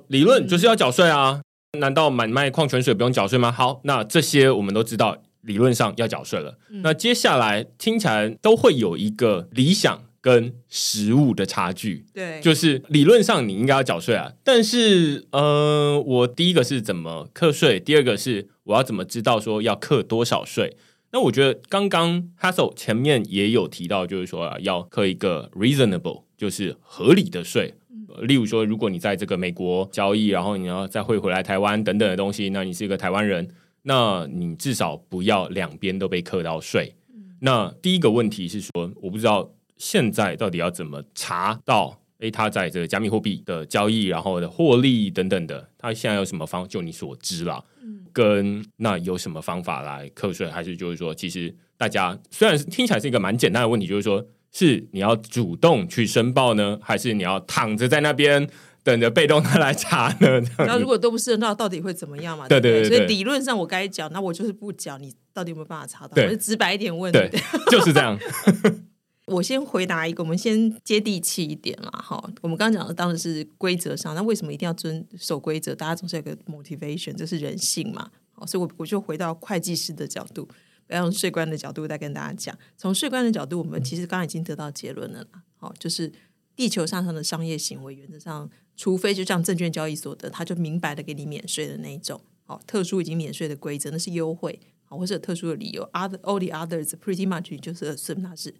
[0.07, 1.41] 理论就是要缴税啊。
[1.77, 3.51] 难道买卖矿泉水不用缴税吗？
[3.51, 6.57] 好，那这些我们都知道，理论上要缴税了。
[6.69, 12.05] 嗯、那接下来听起来都会有一个理想跟实物的差距。
[12.13, 20.77] 对，就是理论上你应该要缴税啊，但是呃，我第一个是怎么课税，第二个是我要怎么知道说要课多少税？
[21.11, 27.75] 那我觉得刚刚 Hassel 前面也有提到，就是说啊，要课一个 reasonable，就是合理的税。
[28.21, 33.47] 例如说，如果你在这个美国交易，然后你要再汇回来台湾等等的东西，那你是一个台湾人，
[33.83, 36.95] 那你至少不要两边都被课到税。
[37.41, 46.67] 那第一个问题是说，我不知道现在到底要怎么查到，诶，他在这个加密货币的交易，然后的获利等等的，他现在有什么方？
[46.67, 47.63] 就你所知啦，
[48.11, 50.49] 跟那有什么方法来课税？
[50.49, 54.25] 还是就是说，其实大家虽然听起来是一个蛮简单的问题，就是说。
[54.55, 58.47] 是你要主动去申报呢，还是你要躺着在那边
[58.83, 60.39] 等着被动他来查呢？
[60.59, 62.47] 那如果都不是，那到底会怎么样嘛？
[62.47, 66.13] 对对对，对，所以理论上我该缴，那我就是不缴，你到底有没有办法查到？
[66.13, 67.27] 对，我就直白一点问，对，
[67.71, 68.15] 就是这样。
[69.33, 71.89] 我先回答一个，我们先接地气一点啦。
[71.91, 75.73] 哈，我们刚刚讲的当然是规则上，那为什么一定要遵守规则？
[75.73, 78.11] 大家总是有个 motivation，这是人性嘛。
[78.31, 80.47] 好，所以我我就回到会计师的角度。
[80.89, 85.41] 要用税官的角度再跟大家讲，从税官的角度，我们其实刚刚已经得到结论了啦。
[85.55, 86.11] 好，就是
[86.55, 98.53] 地球上上的商业行为，原则上，除非就像证券交易所的，他就明白的给你免税的那一种，好，特殊已经免税的规则，那是优惠，好，或者特殊的理由，other all the others pretty much 就是 assume 它是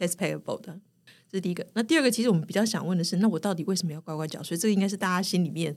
[0.00, 0.80] as payable 的，
[1.30, 1.64] 这是第一个。
[1.74, 4.56] 那第二个，其实我们比较想问的是，那我到底为什么要乖乖缴税？
[4.56, 5.74] 这个应该是大家心里面，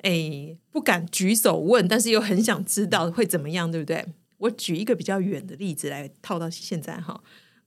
[0.00, 4.04] 哎，不敢举手问，但是又很想知道会怎么样，对不对？
[4.38, 7.20] 我举一个比较远的例子来套到现在哈，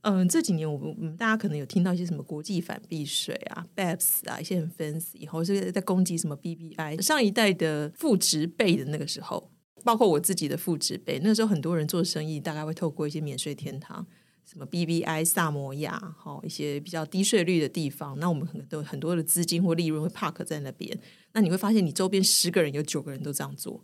[0.03, 7.01] 嗯，这几年我们大家可能有听到一些什么国际反避税啊、BEPS 啊，一些很 fancy，然后是在攻击什么 BBI。
[7.01, 9.51] 上一代的父职辈的那个时候，
[9.83, 14.07] 包括我自己的父职辈，那时候很多人做生意，大概会透过一些免税天堂，
[14.51, 20.99] 什么 BBI、萨摩亚，哈，一些比较低税率的地方，那我们很多很多的资金或利润会 park 在那边。
[21.31, 23.81] 那你会发现，你周边十个人有九个人都这样做，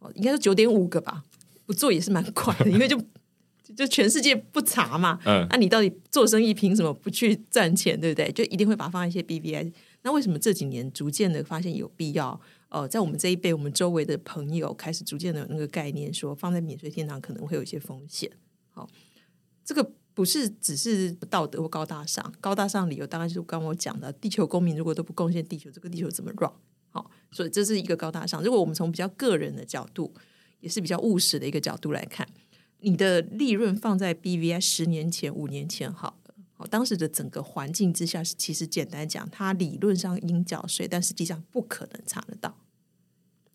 [0.00, 1.24] 哦，应该是九点五个吧。
[1.64, 3.00] 不做也是蛮快的， 因为就
[3.74, 8.30] 就全世界不查嘛，嗯，那、啊、你到底做生意凭什么不去赚钱，对不对？
[8.32, 9.72] 就一定会把它放在一些 BBI。
[10.02, 12.38] 那为什么这几年逐渐的发现有必要？
[12.68, 18.30] 呃，在我们这一辈，我们周围的朋友开始逐渐的有那个概念，说放在免税天堂可能会有一些风险。
[18.70, 18.86] 好，
[19.64, 26.52] 这个不是只是道德或高大上，高大上理由当然是刚刚我讲的，地球公民如果都不贡献地球，这个地球怎么 run？
[26.90, 28.42] 好，所以这是一个高大上。
[28.42, 30.12] 如果我们从比较个人的角度。
[30.62, 32.24] 也是比较务实的一个角度来看，
[32.78, 42.56] 你的利润放在 BVI 十年前、五年前好了，好，当时的整个环境之下，其实简单讲，它理论上应缴税，但实际上不可能查得到。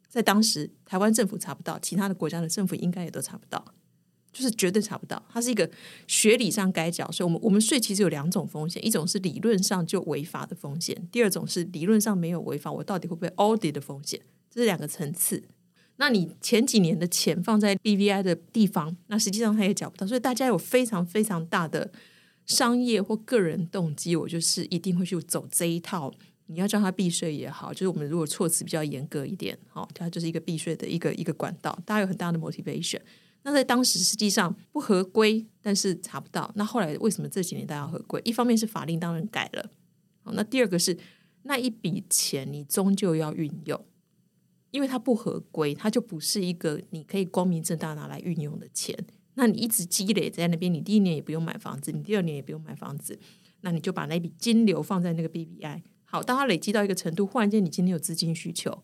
[0.09, 3.73] 在当时，台湾政府查不到，其他的国家的政府应该也都查不到，
[4.37, 5.21] 就是绝对查不到。
[5.27, 5.67] 它是一个
[6.05, 7.23] 学理上该缴税。
[7.23, 14.21] 我们我们税其实有两种风险，一种是理论上就违法的风险，第二种是理论上没有违法，我到底会不会 audit 的风险，
[14.51, 15.41] 这是两个层次。
[15.95, 21.91] 那你前几年的钱放在 BVI 的地方，那实际上他也缴不到，所以大家有非常非常大的
[22.45, 26.13] 商业或个人动机，我就是一定会去走这一套。
[26.49, 33.01] 你要叫他避税也好，就是我们如果措辞比较严格一点，好，它就是一个避税的一个一个管道，大家有很大的 motivation。
[33.47, 36.51] 那在当时实际上不合规，但是查不到。
[36.55, 38.21] 那后来为什么这几年大家合规？
[38.25, 39.71] 一方面是法令当然改了，
[40.21, 40.97] 好，那第二个是
[41.43, 43.85] 那一笔钱你终究要运用。
[44.71, 48.93] 因为它不合规，它就不是一个你可以光明正大拿来运用的钱。
[49.35, 53.17] 那你一直积累在那边，你第一年也不用买房子，你第二年也不用买房子，
[53.61, 55.81] 那你就把那笔金流放在那个 BBI。
[56.03, 58.83] 好，当它累积到一个程度，忽然间你今天有资金需求，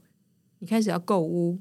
[0.60, 1.60] 你开始要购屋，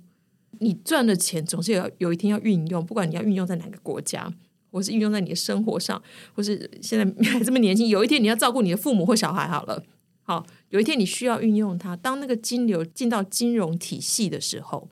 [0.59, 4.33] 你赚的钱总是有有一天要运用，不管你要运用在哪个国家，
[4.71, 6.03] 或是运用在你的生活上，
[6.35, 9.85] 或是现在还这么年轻，有一天你要照顾你的父母或小孩，好了。
[10.25, 11.97] 好，有一天你需要运用它。
[11.97, 14.89] 当那个金流进到金融体系的时候，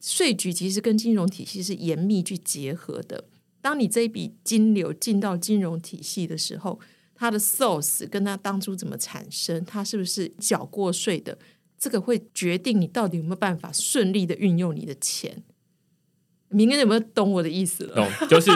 [0.00, 3.24] 税局其实跟金融体系是严密去结合的。
[3.60, 6.78] 当你这一笔金流进到金融体系的时候，
[7.16, 11.36] 它的 source 跟它当初怎么产生，它是不是缴过税的，
[11.78, 15.44] 这个会决定你到底有没有办法顺利的运用你的钱。
[16.50, 17.94] 明天有没有懂我的意思了？
[17.94, 18.50] 懂，就是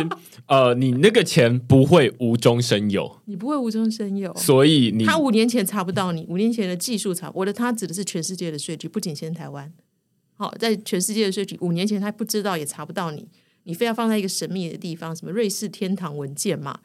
[0.46, 9.70] 呃，你那个钱不会无中生有，你不会无中生有，所以你他五年前查不到你，五年前的技术查，我的他指的是全世界的税局，不仅限台湾。
[10.36, 13.28] 好，在全世界的税局，五年前他不知道也查不到你，
[13.64, 16.80] 你非要放在一个神秘的地方，什么瑞士天堂文件嘛？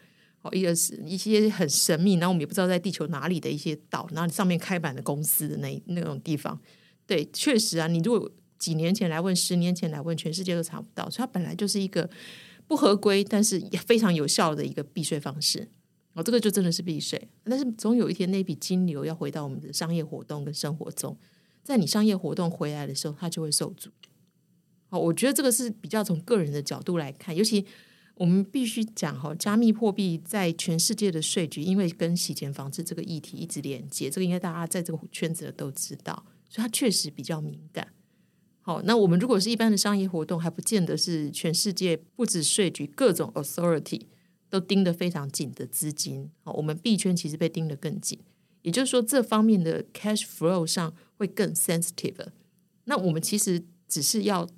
[0.48, 6.60] 好，一个是一些很神秘，然后我们也不知道在地球哪里的一些岛，然后上面开板的公司的那那种地方。
[7.06, 8.32] 对，确实啊，你如果。
[8.60, 12.10] 几年前来问，十年前来问，全世界都查不到，所以它本来就是一个
[12.66, 15.70] 不合规，但是也非常有效的一个避税方式。
[16.14, 17.30] 哦，这个就真的是避税。
[17.44, 21.16] 但是总有一天，那笔金流要回到我们的商业活动跟生活中，
[21.64, 23.92] 在你商业活动回来的时候，它就会受阻。
[24.90, 27.64] 好，我觉得这个是比较从个人的角度来看，尤其
[28.18, 37.88] 我们必须讲哈，加密货币在全世界的税局，因为跟洗钱防治这个议题一直连接，这个应该大家在这个圈子都知道，所以它确实比较敏感。
[38.62, 44.02] 好，那我们如果是一般的商业活动，还不见得是全世界不止税局各种 authority
[44.50, 46.30] 都盯得非常紧的资金。
[46.44, 48.20] 好，我们币圈其实被盯得更紧，
[48.64, 52.28] 也就是说这方面的 cash flow 上会更 sensitive。
[52.86, 54.50] 那我们其实只是要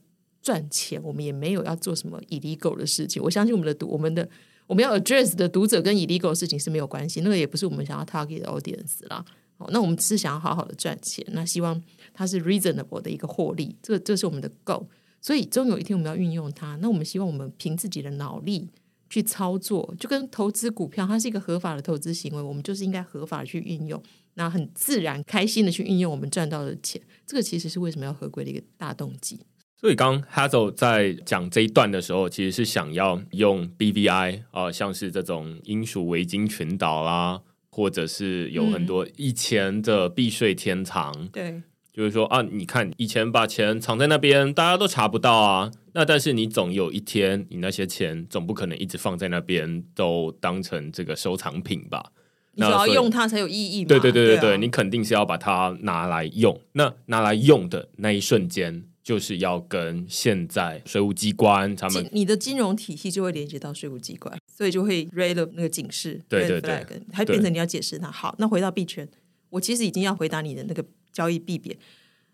[0.42, 3.22] 赚钱，我们也没有要做什么 illegal 的事情。
[3.22, 4.28] 我相信我们的读我们的
[4.68, 9.24] 我们要 address 的读者跟 illegal 的事情是没有关系，那个也不是我们想要 target 的 audience 啦。
[9.58, 11.82] 好，那我们只是想要好好的赚钱，那希望。
[12.12, 14.86] 它是 reasonable 的一个获利，这个这是我们的 goal，
[15.22, 16.76] 所以终有一天我们要运用它。
[16.82, 18.68] 那我们希望我们凭自己的脑力
[19.10, 24.02] 去操作，就跟投资股票，它是一个合法的投资行为，我们就是应该合法的去运用，
[24.34, 27.02] 那很自然、开心的去运用我们赚到的钱。
[27.26, 29.40] 这个其实是为什么要合规的一个大动机。
[29.80, 37.40] 所以刚 Hazel 在讲这一段的时候，其实是想要用 BVI 啊、呃，像是这种英属维京群岛啦，
[37.70, 41.62] 或者是有很多以前的避税天堂，嗯、对。
[41.92, 45.72] 就是说啊，你看以前把钱藏在那边，大家都查不到啊。
[45.94, 52.12] 那但是你总有一天，你那些钱总不可能一直放在那边，都当成这个收藏品吧？
[52.54, 53.88] 你只要用它才有意义嘛。
[53.88, 56.60] 对对对对对，对啊，你肯定是要把它拿来用。
[56.74, 68.12] 那拿来用的那一瞬间，就是要跟现在税务机关他们，你的金融体系就会连接到税务机关，所以就会 raise 那个警示，对对对，还变成你要解释它。
[68.12, 69.10] 好，那回到币圈，
[69.50, 70.86] 我其实已经要回答你的那个。
[71.12, 71.76] 交易币别，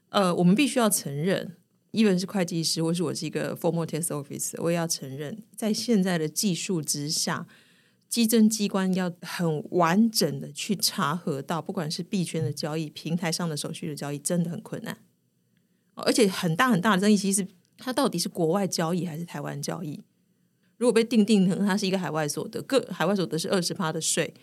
[0.09, 1.55] 呃，我们必须要承认
[1.93, 7.47] ，even 是会计师，或是我是一个 formal test officer，我也要承认，在现在的技术之下，
[8.09, 14.97] 稽征机关要很完整的去查核到，不管是币圈的交易、平台上的手续的交易，真的很困难。
[16.03, 20.03] 而且很大很大的争议，其实它到底是国外交易还是台湾交易？
[20.77, 24.33] 如果被定定成它是一个海外所得，个海外所得是二十趴的税。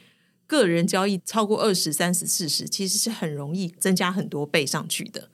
[0.46, 5.30] 个人交易超过二十、三十、四十，其实是很容易增加很多倍上去的。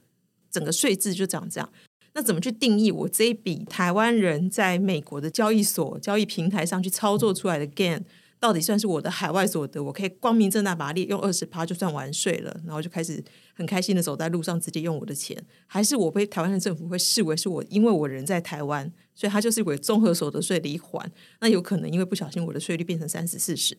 [0.51, 1.73] 整个税制就长这样。
[2.15, 8.03] 那怎么去定义我这一笔台湾人在美国的交易所、交易平台上去操作出来的 gain，
[8.41, 9.83] 到底算是我的海外所得？
[9.83, 13.23] 我可以光明正大把它利用二十趴就算完税了，然后就开始
[13.55, 15.37] 很开心的走在路上，直接用我的钱？
[15.67, 21.11] 还是我被台湾的政府会视为是我因为我人在台湾，所以他就是为综合所得税的一环？
[21.41, 23.77] 那有可能因为不小心我的税率变成三十、四十。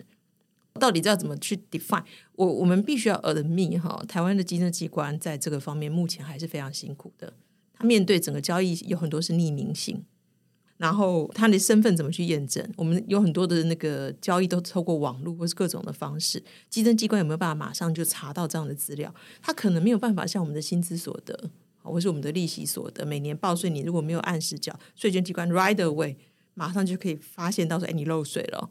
[0.74, 2.04] 到底要怎么去 define？
[2.34, 7.34] 我我们必须要 admit 哈，台湾的稽征机关在这个方面目前还是非常辛苦的。
[7.74, 10.04] 他面对整个交易有很多是匿名性，
[10.80, 12.66] 然后他的身份怎么去验证？
[12.78, 19.14] 我们有很多的那个交易都透过网络或是各种的方式，稽征机关有没有办法马上就查到这样的资料？
[19.42, 21.52] 他可能没有办法像我们的薪资所得，
[21.84, 26.16] 或是我们的利息所得，每年报税你如果没有按时缴，税捐机关 right away
[26.54, 28.70] 马上就可以发现到说，哎，你漏税了。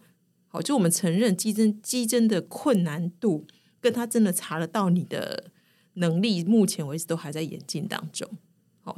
[0.49, 3.47] 好，就我们承认稽征稽征的困难度，
[3.83, 5.51] 跟他真的查得到你的
[5.95, 8.27] 能力，目前为止都还在演进当中。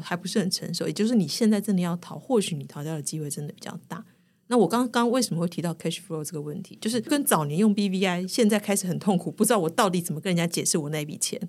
[0.03, 0.87] 还不是很成熟。
[0.87, 4.05] 也就是你现在真的要逃，或许你逃掉的机会真的比较大。
[4.49, 6.77] 那我刚刚为什么会提到 cash flow 这个问题？
[6.81, 11.41] 就是跟早年用 BVI，现在开始很痛苦，不知道我到底怎么跟人家解释我那笔钱。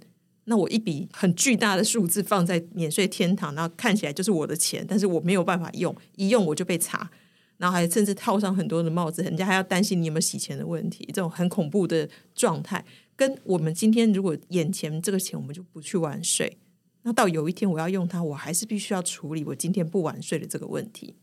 [0.46, 7.10] 那我一笔很巨大的数字放在免税天堂，然后看起来就是我的钱，但是我没有办法用，一用我就被查。
[7.58, 12.84] 然后还甚至套上很多的帽子，人家还要担心你有没有洗钱的问题，这种很恐怖的状态，
[13.16, 16.58] 跟我们今天如果眼前这个钱我们就不去玩税，
[17.04, 21.16] 那到有一天我要用它，我还是必须要处理我今天不晚睡的这个问题。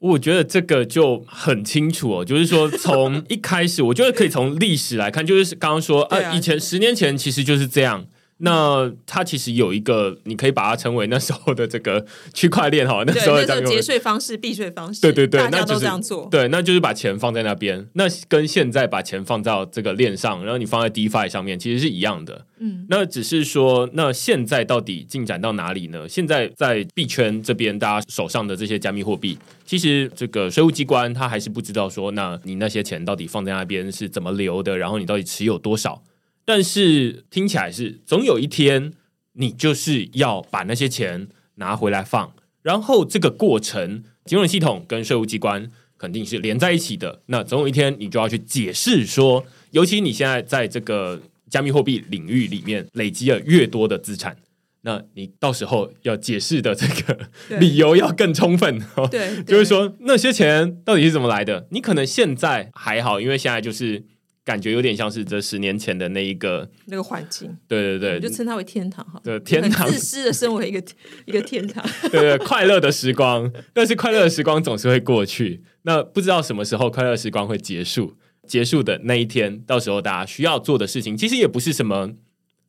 [0.00, 8.06] 我觉得这个就很清楚哦，就是说从一开始，我觉得可以从历史来看，就是刚刚说啊，以前十年前其实就是这样。
[8.38, 22.46] 那它其实有一个，你可以把它称为那时候的这个区块链哈，那时候的节税方式、避税方式，对对对，大家都这样做，就是，对，那就是把钱放在那边，那跟现在把钱放到这个链上，然后你放在 DeFi 上面，其实是一样的。
[22.60, 26.08] 嗯，那只是说，那现在到底进展到哪里呢？
[26.08, 36.02] 现在在币圈这边，大家手上的这些加密货币，其实这个税务机关他还是不知道说，那你那些钱到底放在那边是怎么流的，然后你到底持有多少？
[36.48, 38.94] 但是听起来是总有一天，
[39.34, 42.32] 你就是要把那些钱拿回来放，
[42.62, 47.20] 然后这个过程，金融系统跟税务机关肯定是连在一起的。
[47.26, 51.20] 那总有一天，你就要去解释说，尤其你现在在这个
[51.50, 54.34] 加密货币领域里面累积了越多的资产，
[54.80, 57.28] 那你到时候要解释的这个
[57.60, 58.82] 理由要更充分。
[59.10, 61.66] 对，就是说那些钱到底是怎么来的？
[61.72, 64.06] 你可能现在还好，因为现在就是
[64.48, 67.54] 感觉有点像是这十年前的那一个那个环境。
[67.68, 69.20] 对对对，就称它为天堂哈。
[69.22, 69.86] 对，天堂。
[69.86, 70.82] 自私的身为一个
[71.26, 71.84] 一个天堂。
[72.10, 75.62] 对对，快乐的时光，但是快乐的时光总是会过去。
[75.82, 78.14] 那不知道什么时候快乐时光会结束？
[78.46, 82.14] 结束的那一天，到时候大家需要做的事情，其实也不是什么。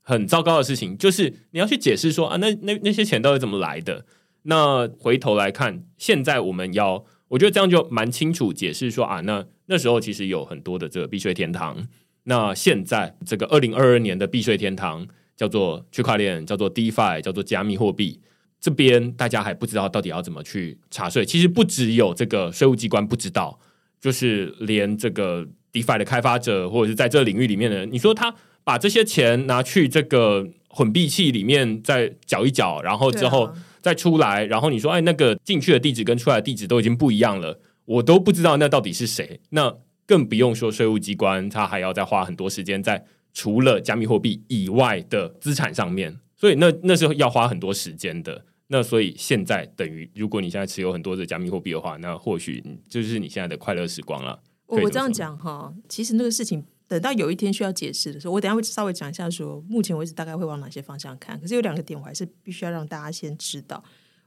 [0.02, 4.06] 很糟糕的事情，就是你要去解释说啊，那那那些钱到底怎么来的？
[4.44, 11.88] 那回头来看，现在我们要，我觉得这样就蛮清楚解释说啊，那那时候其实有很多的这个避税天堂。
[12.26, 18.20] 那现在这个二零二二年的避税天堂叫做区块链，叫做 DeFi，叫做加密货币。
[18.60, 21.26] 这边大家还不知道到底要怎么去查税。
[21.26, 23.60] 其实不只有这个税务机关不知道，
[24.02, 28.36] 就是连这个 DeFi 的开发者或者是在这个领域里面的人，你说他。
[28.62, 33.52] 把这些钱拿去这个混币器里面再搅一搅，然后之后
[33.82, 39.40] 再出来，然后你说，哎，那个进去的地址跟出来的地址都已经不一样了，我都不知道那到底是谁。
[39.50, 48.46] 那更不用说税务机关，他还要再花很多时间在除了加密货币以外的资产上面，所以那那是要花很多时间的。
[48.68, 54.40] 那所以现在等于，如果你现在持有很多的加密货币的话，那或许就是你现在的快乐时光了。
[54.68, 56.64] 我我这样讲哈，其实那个事情。
[56.90, 61.40] 等到有一天需要解释的时候，我等下会稍微讲一下说，目前为止大概会往哪些方向看。
[61.40, 63.82] 可是有两个点，我还是必须要让大家先知道。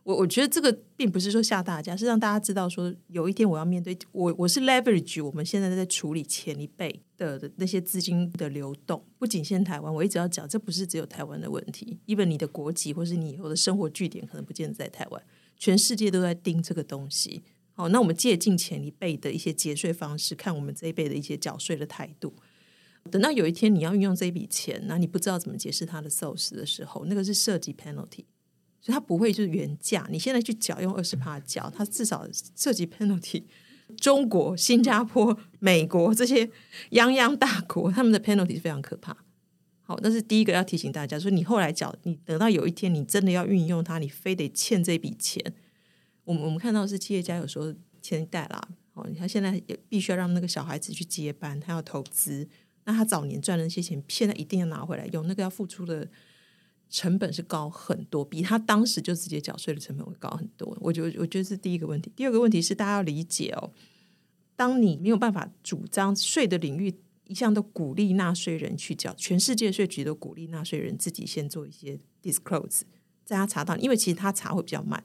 [0.04, 9.94] 我我觉得这个并不是说吓大家，是让大家知道说，有一天我要面对我，我是 leverage 我们现在在处理前一辈的那些资金的流动，不仅限台湾。
[9.94, 15.22] 我一直要讲，这不是只有台湾的问题，even 你的国籍或是你以后的生活据点可能不见得在台湾，
[15.56, 17.44] 全世界都在盯这个东西。
[17.74, 22.34] 好，那我们借进前一辈的一些节税方式，看我们这一辈的一些缴税的态度。
[23.11, 28.24] 等到有一天你要运用这笔钱，那你不知道怎么解释它的 source 的时候，那个是涉及 penalty，
[28.80, 30.07] 所以它不会就是原价。
[30.11, 33.44] 你现在去缴用二十趴缴，它至少涉及 penalty。
[34.00, 36.46] 中国、新加坡、 美国这些
[36.92, 39.14] 泱泱大国，他们的 penalty 是非常可怕。
[39.82, 45.53] 好，那是第一个要提醒大家，说你后来缴，你等到有一天你真的要运用它，你非得欠这笔钱。
[46.24, 52.48] 我们我们看到是企业家有时候欠贷啦，哦，他现在也必须要让那个小孩子去接班，他要投资。
[52.84, 56.08] 那他早年赚的那些钱，现在一定要拿回来用，那个要付出的
[56.90, 60.76] 成本是高很多，比他当时就直接缴税的成本会高很多。
[60.80, 62.12] 我觉得，我觉得是第一个问题。
[62.16, 63.72] 第二个问题是，大家要理解哦，
[64.56, 66.94] 当你没有办法主张税的领域
[67.26, 72.82] 一向都鼓励纳税人去缴，全世界税局都鼓励纳税人自己先做一些 disclose，
[73.24, 75.02] 在他查到，因为其实他查会比较慢。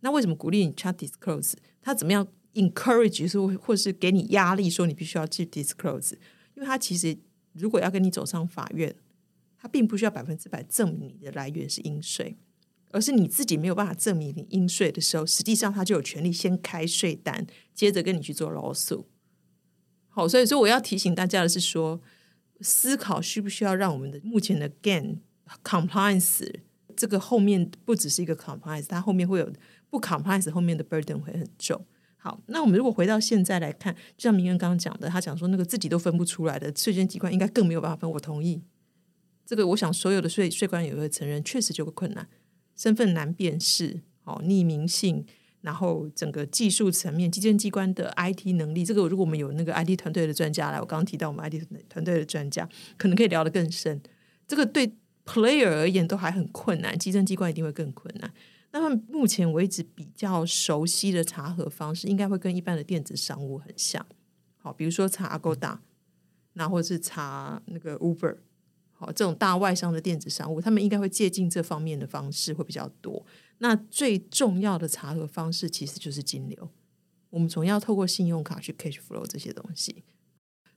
[0.00, 1.52] 那为什么鼓励你查 disclose？
[1.82, 6.14] 他怎么样 encourage 说，或是给你压力，说你必须要去 disclose？
[6.60, 7.16] 因为他其实
[7.54, 8.94] 如果要跟你走上法院，
[9.56, 12.36] 他并不需要百分之百证明你的来源是应税，
[12.90, 19.08] 而是你自己没有办法证明你应税的时候，实际上他就有权利先开税单，接着跟你去做劳诉。
[20.10, 21.98] 好，所以说我要提醒大家的是说，
[22.60, 25.20] 思考需不需要让我们的目前的 GAIN
[25.64, 26.60] compliance
[26.94, 29.50] 这个后面不只是一个 compliance，它后面会有
[29.88, 31.86] 不 compliance 后面的 burden 会很重。
[32.22, 38.10] 好，那我们如果回到现在来看，就像明恩刚刚讲的，他讲说那个自己都分不出来的税捐机关，应该更没有办法分。
[38.10, 38.60] 我同意，
[39.46, 42.28] 这个我想所有的税税官也会承认，确实就会困难，
[42.76, 45.24] 身份难辨识，哦，匿名性，
[45.62, 52.68] 然后整个技术层面，稽征机关的 IT 能力，这个如果我们有那个 IT 团队的专家来，我刚刚提到我们 IT 团队的专家，
[52.98, 53.98] 可能可以聊得更深。
[54.46, 54.92] 这个对
[55.24, 58.30] player 而言都还很困难，稽征机关一定会更困难。
[58.72, 64.04] 那么目前为止比较熟悉的查核方式，应该会跟一般的电子商务很像。
[64.58, 65.78] 好，比如说查 Agoda，
[66.52, 68.36] 那或者是查那个 Uber，
[68.92, 73.26] 好，这种大外商的电子商务，他们应该会借鉴这方面的方式会比较多。
[73.58, 76.70] 那最重要的查核方式其实就是金流。
[77.30, 80.04] 我们总要透过信用卡去 cash flow 这些东西，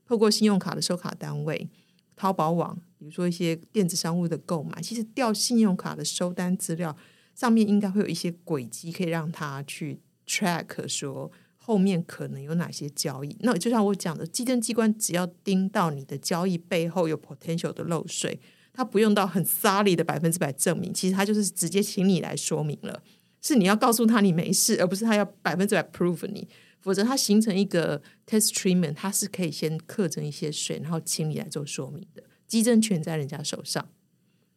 [0.06, 1.70] 透过信用卡的收卡单位，
[2.16, 6.98] 淘宝网，比如说一些电子商务的购买，其实调信用卡的收单资料。
[7.36, 13.36] 上面应该会有一些轨迹，可以让他去 track，说后面可能有哪些交易。
[13.40, 18.40] 那就像我讲的，稽征机关只要盯到你的交易背后有 potential 的漏税，
[18.74, 23.02] 他不用到很 solid 的百分之百证明，其实他就是直接请你来说明了，
[23.42, 26.48] 是你要告诉他你没事，而不是他要百分之百 prove 你，
[26.82, 33.88] 否则他形成一个 test treatment，他是可以先课征一些税，然后请你来做说明的，稽征权在人家手上。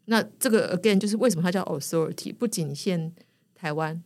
[0.07, 3.15] 那这个 again 就是为什么它叫 authority，不仅限
[3.55, 4.03] 台湾。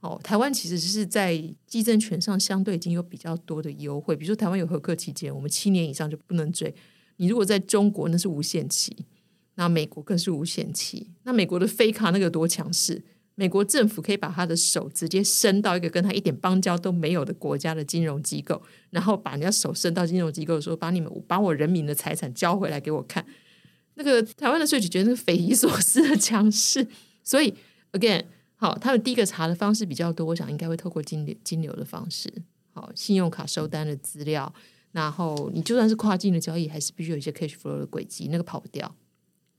[0.00, 6.72] 哦，台湾其实是在稽征权上相对已经有比较多的优惠，比如说台湾有合客期间，我们七年以上就不能追。
[7.16, 8.94] 你如果在中国，那是无限期。
[9.56, 11.10] 那美国更是无限期。
[11.22, 13.02] 那美国的飞卡那个多强势？
[13.34, 23.24] 美国政府可以把他的手直接伸到一个跟他一点邦交都没有的国家的金融机构，然后把人家手伸到金融机构说：“把你们把我人民的财产交回来给我看。”
[23.96, 26.86] 那个台湾的税局觉得那匪夷所思的强势。
[27.22, 27.52] 所以
[27.92, 28.24] ，again，
[28.54, 32.32] 好，他们第一个查的方式比较多，我想应该会透过金流金流的方式，
[32.72, 34.54] 好，信用卡收单的资料，
[34.92, 38.94] 然后你就算是跨境的交易，还是必须有一些 cash flow 的轨迹，那个跑不掉。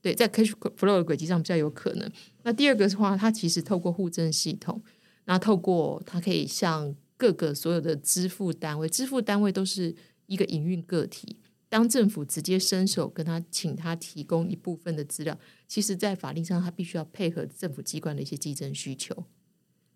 [0.02, 2.10] 对，在 cash flow 的轨迹上比较有可能。
[2.44, 4.82] 那第二个的话，它其实透过互证系统，
[5.26, 9.94] 那透过它可以向各个所有的支付单位，支付单位都是
[10.28, 11.36] 一个营运个体。
[11.70, 15.38] 当政府直接伸手跟他请他提供一部分的资料，
[15.68, 19.26] 其实，在法令上，他必须要配合政府机关的一些稽征需求。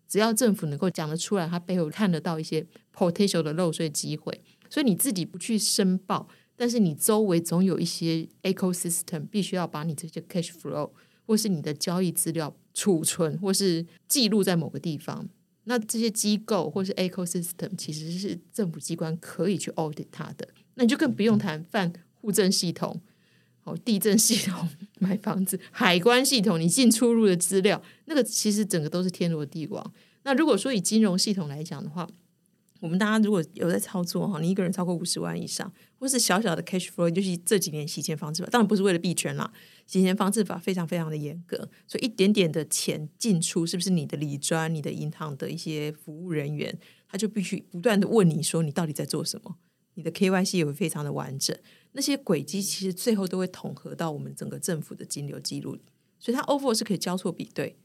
[0.06, 6.28] 只要政府能够讲得出来，他背后看得到一些 potential 的漏税机会，所以你自己不去申报。
[6.54, 10.90] 但是你周围总有一些 ecosystem，必须要把你这些 cash flow
[11.26, 15.26] 或是你的交易资料储存或是记录在某个地方。
[15.64, 20.46] 那这些机构或是 ecosystem 其实是政府机关可以去 audit 它的。
[20.74, 23.00] 那你就更不用谈办户政系统、
[23.64, 24.68] 哦地震系统、
[24.98, 29.92] 买房子、海关系统，你进出入的资料，那个其实整个都是天罗地网。
[30.24, 32.08] 那如果说以金融系统来讲的话，
[32.80, 39.52] 我们大家如果有在操作哈，你一个人超过五十万以上，或是小小的 cash flow，就是这几年洗钱防治法，当然不是为了币圈啦，
[39.86, 46.76] 洗钱防治法非常非常的严格，所以一点点的钱进出，是不是你的理专、你的银行的一些服务人员，
[47.08, 49.56] 他就必须不断的问你说你到底在做什么，
[49.94, 51.56] 你的 KYC 也会非常的完整，
[51.92, 55.76] 那些轨迹其实最后都会统合到我们整个政府的金流记录，
[56.18, 57.76] 所以它 overall 是可以交错比对。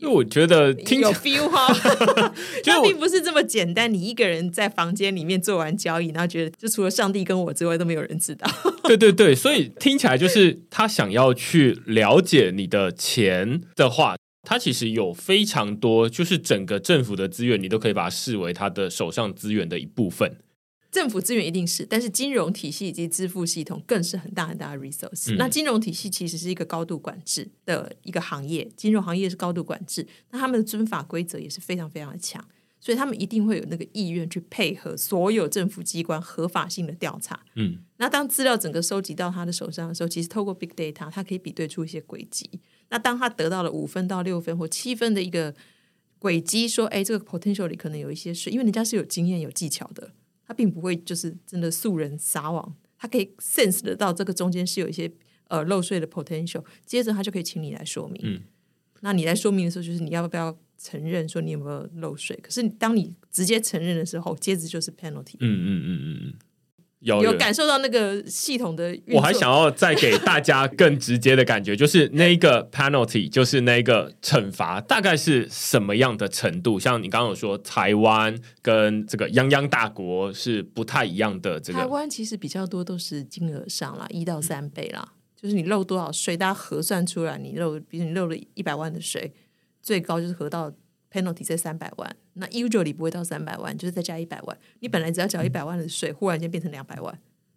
[0.00, 1.68] 因为我觉得听有 feel 哈，
[2.64, 3.92] 就并不是这么简单。
[3.92, 8.50] 你一个人在房间里面做完交易，然后觉得就除了上帝跟我之外都没有人知道。
[8.84, 20.38] 对对对，所以听起来就是他想要去了解你的钱的话，他其实有非常多，就是整个政府的资源，你都可以把它视为他的手上资源的一部分。
[20.92, 25.32] 政府资源一定是，但是金融体系以及支付系统更是很大很大的 resource。
[25.32, 25.36] 嗯。
[25.38, 32.46] 那金融体系其实是一个高度管制的一个行业，金融行业是高度管制，那他们的遵法规则也是非常非常的强，
[32.78, 37.42] 所以他们一定会有那个意愿去配合所有政府机关合法性的调查。
[37.54, 42.50] 嗯，那当资料整个收集到他的手上的时候，其实透过 big data，他可以比对出一些轨迹。
[42.90, 45.54] 那当他得到了五分到六分或七分的一个
[46.18, 50.12] 轨迹，说，哎，这个 potential 里可能有一些事，因为人家是有经验有技巧的。
[50.52, 55.10] 他并不会就是真的素人撒网，他可以 sense 得到这个中间是有一些
[55.48, 58.20] 呃漏税的 potential，接着他就可以请你来说明。
[58.22, 58.42] 嗯，
[59.00, 62.38] 那你来说明的时候，就是你要不要承认说你有没有漏税？
[62.42, 65.36] 可是当你直接承认的时候，接着就是 penalty。
[65.38, 66.34] 嗯嗯嗯嗯嗯。
[67.02, 76.78] 有有感受到那个系统的，我还想要再给大家更直接的感觉， 就是那个 penalty，就是那个惩罚，大概是什么样的程度？
[76.78, 81.58] 像你刚刚有说，台湾跟这个泱泱大国是不太一样的。
[81.58, 89.32] 这个台湾其实比较多都是金额上啦，一到三倍啦，嗯、就是你漏多少税，大家核算出来，你漏，比如你漏了一百万的税，
[89.82, 90.72] 最高就是核到。
[91.12, 94.58] Penalty 在三百万，那 usually 不会到三百万，就是再加一百万。
[94.80, 97.16] 你本来只要缴一百万的税，忽然间变成两百万，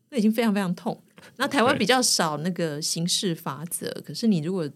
[0.09, 1.01] 那已经非常非常痛。
[1.37, 4.67] 那台湾比较少那个刑事法则，可是你如果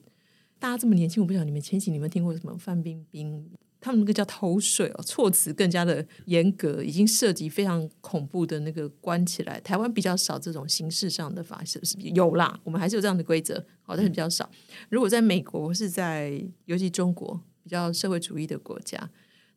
[0.57, 3.49] 大家这么年轻，我不晓得你们前几年有没有听过什么范冰冰，
[3.82, 9.59] 他们那个叫偷税哦，措辞更加的严格，已经涉及非常恐怖的那个关起来。
[9.61, 12.59] 台湾比较少这种刑事上的法，是不是有啦？
[12.63, 14.49] 我们还是有这样的规则，好，但是比较少。
[14.89, 17.41] 如果在美国是在，尤其中国。
[17.70, 19.11] 比较社会主义的国家，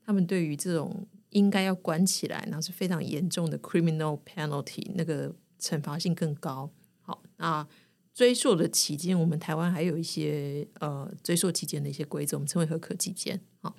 [0.04, 6.70] 他们对于这种应该要关起来，然后是非常严重的 criminal penalty，那个惩罚性更高。
[7.00, 7.66] 好，那
[8.12, 13.40] 追溯的期间，我们台湾还有一些呃追溯期间的一些规则，我们称为合可期间。
[13.62, 13.74] 好，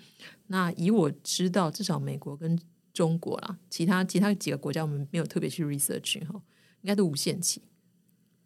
[0.47, 2.59] 那以我知道，至少美国跟
[2.91, 6.41] 中国啦，其他其他几个国家我们没有特别去 research 哈，
[6.81, 7.61] 应该都无限期。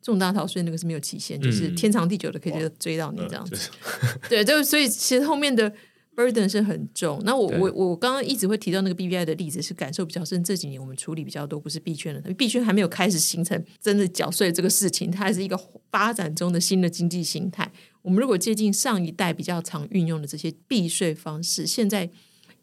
[0.08, 3.70] 重大逃税那个是没有期限，嗯、就是天长地久的可以就追到你这样子。
[3.82, 5.70] 嗯、 对，就所以其实后面的
[6.16, 7.22] burden 是很重。
[7.26, 10.42] 那我我我刚刚一直会提到那个 B B I 的例子，是感受比较深。
[10.42, 15.60] 这几年我们处理比较多不是币圈的，币圈还没有开始形成真的缴税这个事情，它还是一个
[15.92, 17.70] 发展中的新的经济形态。
[18.02, 22.10] 我们如果接近上一代比较常运用的这些避税方式，现在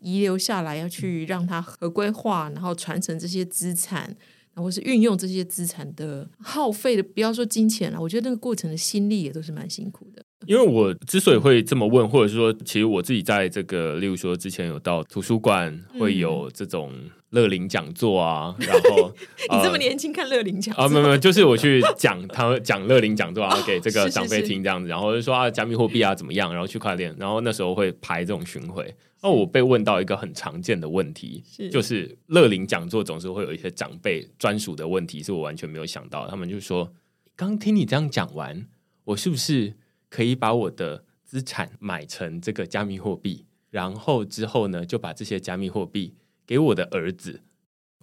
[0.01, 4.17] 遗留下来要去让它合规化，然后传承这些资产。
[4.55, 10.24] 然后是运用这些资产的耗费的，不要说金钱了，我觉得那个过程的心力也都是蛮辛苦的。
[10.47, 16.93] 因为我之所以会这么问，或者是说，其实我自己在这个，例如说之前有到图书馆会有这种
[17.31, 19.11] 乐龄讲座啊，嗯、然后
[19.57, 20.89] 你这么年轻看乐龄讲座啊？
[20.89, 28.95] 没有没有，就是我去讲他们讲乐龄讲座啊，给这个长辈听这样子，然后就说啊，加密货币啊怎么样，然后区块链，然后那时候会排这种巡回。
[29.23, 36.29] 那我被问到一个很常见的问题，是就是乐龄讲座总是会有一些长辈专属的问题，是我完全没有想到。
[36.29, 36.93] 他们就说，
[37.35, 38.67] 刚听你这样讲完，
[39.05, 39.73] 我是不是？
[40.15, 46.15] 可以把我的资产买成这个加密货币，然后之后呢，就把这些加密货币
[46.47, 47.41] 给我的儿子，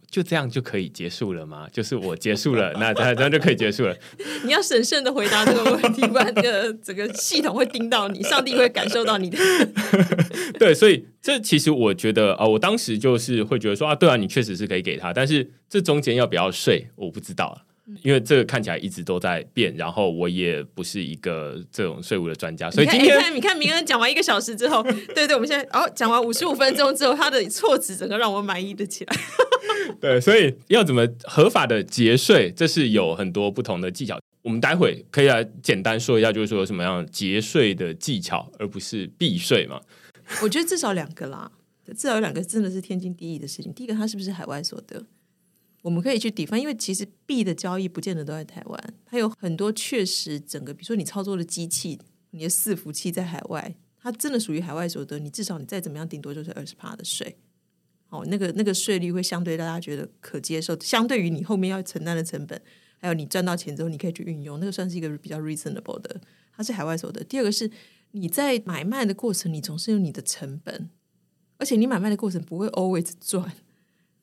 [0.10, 1.70] 就这样就可以结束了吗？
[1.72, 3.96] 就是我结束了，那这样就可以结束了。
[4.44, 9.38] 你要审慎的回答这个问题，不然这个整个系统会盯到你，上帝会感受到你的。
[10.60, 17.66] 对，所以这其实我觉得啊、呃，我当时就是会觉得说啊，对啊，你确实是可以给他，但是这中间要不要税，我不知道。
[18.04, 24.82] 因为这个看起来一直都在变，然后我也不是一个这种税务的专家，所以今天你看，你看明恩讲完一个小时之后，
[25.14, 29.16] 对对，我们现在哦讲完五十五分钟之后，他的措辞整个让我满意的起来。
[30.00, 34.20] 对，所以要怎么合法的节税，这是有很多不同的技巧。
[34.44, 39.80] 我们待会可以来简单说一下，就是说有什么样节税的技巧，而不是避税嘛？
[40.42, 41.52] 我觉得至少两个啦，
[41.96, 43.72] 至少有两个真的是天经地义的事情。
[43.74, 45.04] 第一个，它是不是海外所得？
[45.82, 52.00] 我们可以去抵方，因为其实币的交易不见得都在台湾，它有很多确实整个，比如说你操作的机器，
[52.32, 57.38] 你的伺服器在海外，它真的属于海外所得，你至少你再怎么样，顶多就是二十趴的税。
[58.10, 62.62] 哦，那个那个税率会相对大家觉得可接受，相对于你后面要承担的成本，
[63.00, 66.20] 还有你赚到钱之后你可以去运用，那个算是一个比较 reasonable 的，
[66.56, 67.24] 它是海外所得。
[67.24, 67.72] 第二个是
[68.12, 70.90] 你在买卖的过程，你总是有你的成本，
[71.58, 73.54] 而且你买卖的过程不会 always 赚，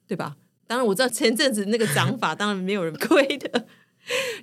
[0.07, 0.37] 对吧？
[0.69, 3.67] 当然我知道前阵子那个涨法， 当然没有人亏的。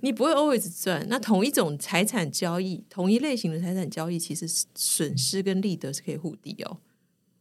[0.01, 1.05] 你不会 always 赚。
[1.07, 4.45] 那同一种财产交易，同一类型的财产交易，其实
[4.75, 6.79] 损失跟利得是可以互抵哦。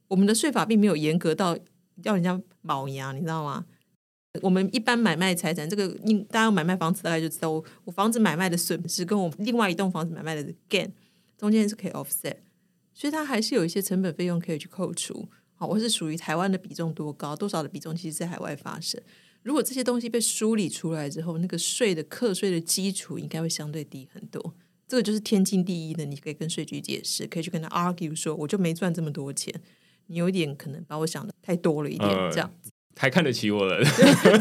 [0.09, 1.59] 我们的税法并没有严格到
[2.05, 3.65] 要人家卯牙，你知道吗？
[4.43, 5.89] 我们一般买卖财产，这个
[6.29, 10.91] 大家买卖房子大概就知道，我我房子买卖的损失跟我另外一栋房子买卖的 gain
[11.37, 12.37] 中间是可以 offset，
[12.93, 15.29] 所以它还是有一些成本费用可以去扣除。
[15.57, 19.01] 好，我是属于台湾的比重多高，多少的比重其实在海外发生。
[19.43, 24.55] 如果这些东西被梳理出来之后，那个税的课税的基础应该会相对低很多。
[24.89, 29.55] 这个就是天经地义的，你可以跟税局解释，可以去跟他 argue 说，我就没赚这么多钱，
[30.07, 33.77] 你有一点可能把我想的太多了一点，这样子太看得起我了。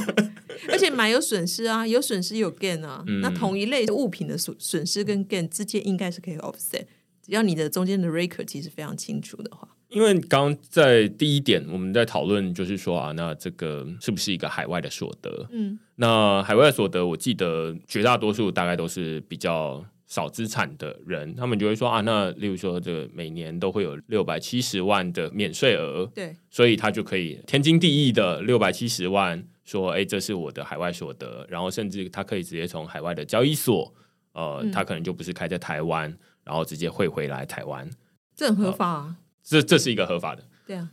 [0.69, 6.85] 而且买有损失啊，有损失有 gain 啊，嗯、那同一类物品的损损失跟 gain 之间应该是可以 offset，
[7.21, 9.67] 只要你的中间的 raker 其实非常清楚的话。
[9.93, 15.47] 因为刚刚在第一点，我们在讨论就是说啊，那这个是不是一个海外的所得？
[15.51, 33.93] 嗯，那海外所得，我记得绝大多数大概都是比较少资产的人，他们就会说啊，那例如说，这个每年都会有六百七十万的免税额，对，所以他就可以天经地义的六百七十万说，哎，这是我的海外所得，然后甚至他可以直接从海外的交易所，
[34.33, 37.87] 呃，他可能就不是开在台湾，然后直接汇回来台湾，
[38.35, 39.15] 这很合法啊。
[39.17, 40.43] 呃这这是一个合法的。
[40.65, 40.89] 对啊，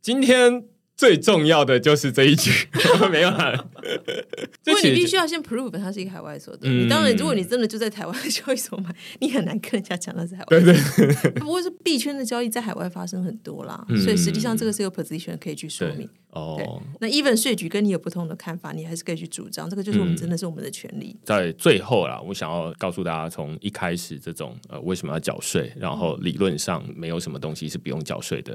[0.00, 0.66] 今天
[1.00, 2.50] 最重要的就是这一句，
[3.10, 3.56] 没有了。
[4.62, 6.68] 不过你必须要先 prove 它是一个海外所得。
[6.68, 10.46] 嗯、你当然，如果你真的就在台湾的交易所买，你很难跟人家讲它是海外。
[10.50, 10.74] 对对，
[11.22, 11.30] 对。
[11.40, 16.06] 不过是币圈的交易在海外发生很多啦，嗯、所以实际上这个是有 position 可以去说明。
[16.32, 16.82] 哦。
[17.00, 19.70] 那 even 税局跟你有不同的看法，你还是可以去主张。
[19.70, 21.16] 这个就是我们真的是我们的权利。
[21.18, 28.54] 嗯、在最后啦，我想要告诉大家，从一开始这种呃为什么要缴税，然后理论上没有什么东西是不用缴税的。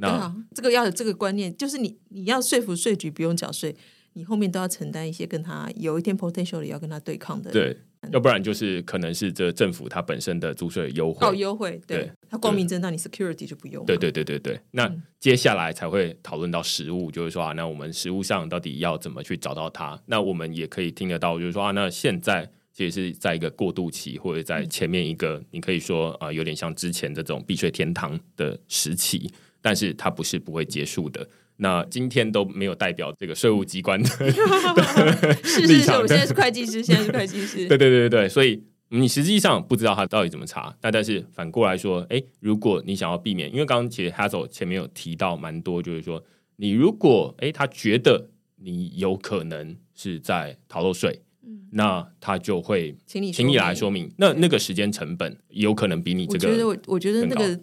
[0.00, 3.76] 那好，这个要有这个观念，就是你你要说服税局不用缴税，
[4.14, 7.50] 你后面都要承担一些跟他有一天 potentially 要跟他对抗的。
[7.50, 7.76] 对，
[8.10, 13.84] 要不然就是可能是这政府它本身的租税优惠哦，优惠，对，它光明正大，你 security 就不用。
[13.84, 20.00] 对对对对对，那接下来才会讨论到实物，就是说啊，那我们实物上到底要怎么去找到它？
[20.06, 29.30] 那我们也可以听得到，就是说啊，那现在其实是在一个过渡期，或者在前面一个，嗯、你可以说啊，有点像之前这种避税天堂的时期。
[29.60, 31.28] 但是它不是不会结束的。
[31.62, 34.08] 那今天都没有代表这个税务机关的
[35.44, 37.68] 是是是，我现在是会计师，现在是会计师。
[37.68, 40.74] 对对对对对，所以你实际上不知道他到底怎么查。
[40.80, 46.24] 那但是反过来说，哎，如果你想要避免，因为刚刚其实 Hazel 前面有提到蛮多，就是说
[46.56, 54.10] 你如果哎他觉得你有可能是在逃漏税，嗯，那他就会请你请你来说明。
[54.16, 57.60] 那那个时间成本有可能比你这个，我觉得我我觉得那个。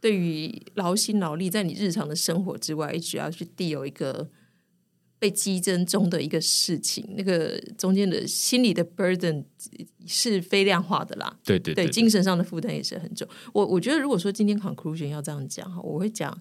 [0.00, 4.30] 对于劳心劳力，在你日常的生活之外，一直要去递有一个
[5.18, 9.44] 被激增中的一个事情，那个中间的心理的 burden
[10.06, 11.38] 是非量化的啦。
[11.44, 13.28] 对对对，对，精神上的负担也是很重。
[13.52, 16.40] 我我觉得，如果说今天 conclusion 要这样讲哈，我会讲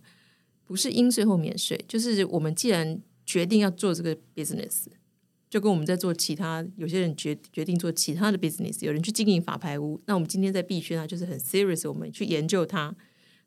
[0.63, 4.85] 不是应税或免税，就是我们既然决定要做这个 business，
[5.49, 12.95] 就跟我们在做其他，有些人决决定做其他的 business，有人去经营法拍屋，那我们今天在币圈啊，就是很 serious，我们去研究它，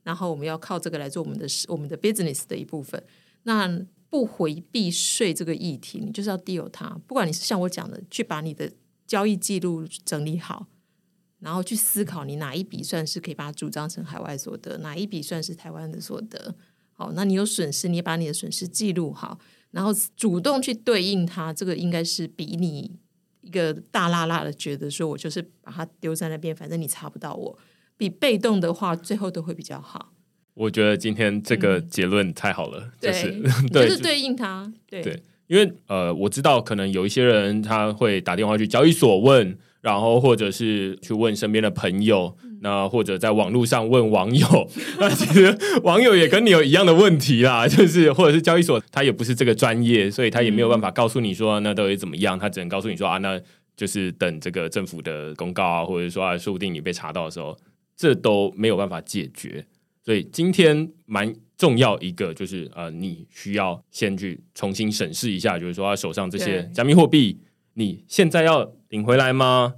[0.02, 3.02] 然后我们要靠这个来做我们的我们的 business 的一部分，
[3.44, 3.86] 那。
[4.12, 6.86] 不回避税这个议题，你就是要 deal 它。
[7.06, 8.70] 不管你是像我讲的，去把你的
[9.06, 10.66] 交易记录整理好，
[11.38, 16.54] 然后去思考你哪一笔算是可以把它主张成海外所得，哪一笔算是台湾的所得。
[16.92, 19.38] 好，那你有损失，你把你的损失记录好，
[19.70, 21.50] 然后主动去对应它。
[21.50, 22.94] 这个应该是比你
[23.40, 27.58] 一个大剌剌的觉得说我就是把它丢在那边，反正你查不到我，
[27.96, 30.12] 比被动的话最后都会比较好。
[30.54, 33.32] 我觉得今天这个结论太好了，嗯、就是
[33.72, 44.68] 对，就是对应他，对，对，因为呃，我知道可能有一些人他会打电话去交易所问，然后或者是去问身边的朋友，嗯、那或者在网络上问网友，
[45.00, 53.40] 那其实网友也跟你有一样的问题啦， 就是或者是交易所他也不是这个专业，所以他也没有办法告诉你说那到底怎么样，他只能告诉你说啊，那
[53.74, 57.56] 就是等这个政府的公告啊，或者说啊，说不定你被查到的时候，
[58.02, 59.64] 这都没有办法解决。
[60.02, 67.38] 所以今天蛮重要一个就是呃，你需要先去重新审视一下，就是说他手上这些加密货币，
[67.74, 69.74] 你现在要领回来吗？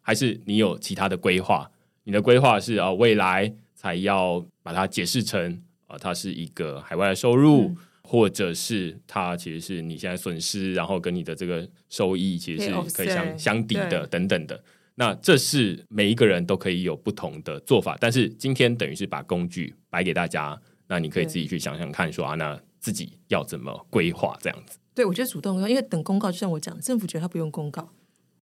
[0.00, 1.70] 还是你有其他的规划？
[2.04, 5.52] 你的规划是啊、呃，未来才要把它解释成
[5.86, 14.64] 啊、呃，它是一个海外的收入，嗯、或者是它其实是你现在损失，然后跟你的这个收益其实是可以相相抵的等等的。
[15.00, 24.76] 那这是每一个人都可以有不同的做法，但是今天等于是把工具摆给大家，那你可以自己去想想看说，说啊，那自己要怎么规划这样子。
[24.92, 27.94] 对，我觉得主动，因为等公告，就像我讲，政府觉得他不用公告，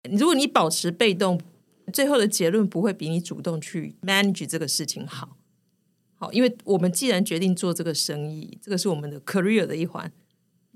[0.05, 1.41] 如果你保持被动，
[1.93, 5.37] 最后的结论不会比你主动去 manage 这个事情好。
[6.15, 10.13] 好，因为我们既然决定做这个生意，这个是我们的 career 的一环，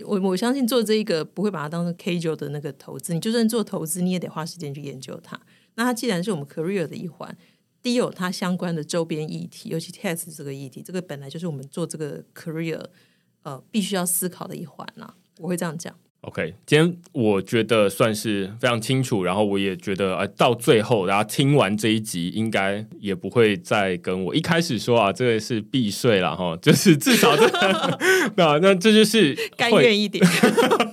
[0.04, 5.40] 我我相信做这一个不会把它当成 casual 的那个投资，你就算做投资，你也得花时间去研究它。
[5.78, 7.38] 那它既然是我们 career 的一环，
[7.80, 12.84] 第一有它相关的周边议题，尤其 test 这个议题，这个本来就是我们做这个 career
[13.44, 15.14] 呃必须要思考的一环啦。
[15.38, 15.96] 我会这样讲。
[16.22, 27.98] OK，今天我觉得算是非常清楚，然后我也觉得啊，到最后大家听完这一集，应该也不会再跟我一开始说啊，这个是避税了哈，就是至少这 个
[28.36, 30.24] 那那这就是甘愿一点。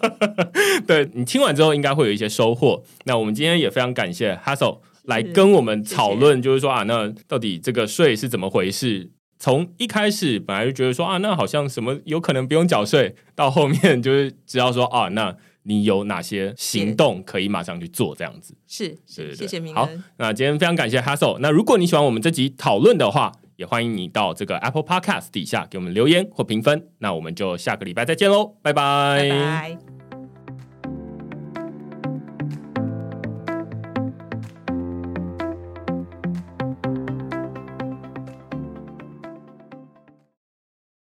[0.86, 2.84] 对，你听完之后，应该会有一些收获。
[3.06, 9.10] 那我们今天也非常感谢 Hassel 来跟我们讨论，就是说啊，那到底这个税是怎么回事？
[9.38, 19.86] 从一开始本来就觉得说啊，那好像什么有可能不用缴税，到后面就是知道说啊，那你有哪些行动可以马上去做，这样子是，是，是，谢谢明恩。
[19.86, 21.38] 好，那今天非常感谢 Hassel。
[21.40, 26.88] 那如果你喜欢我们这集讨论的话，也欢迎你到这个 Apple Podcast 底下给我们留言或评分。
[27.00, 29.18] 那我们就下个礼拜再见喽，拜拜。
[29.20, 29.95] 拜拜。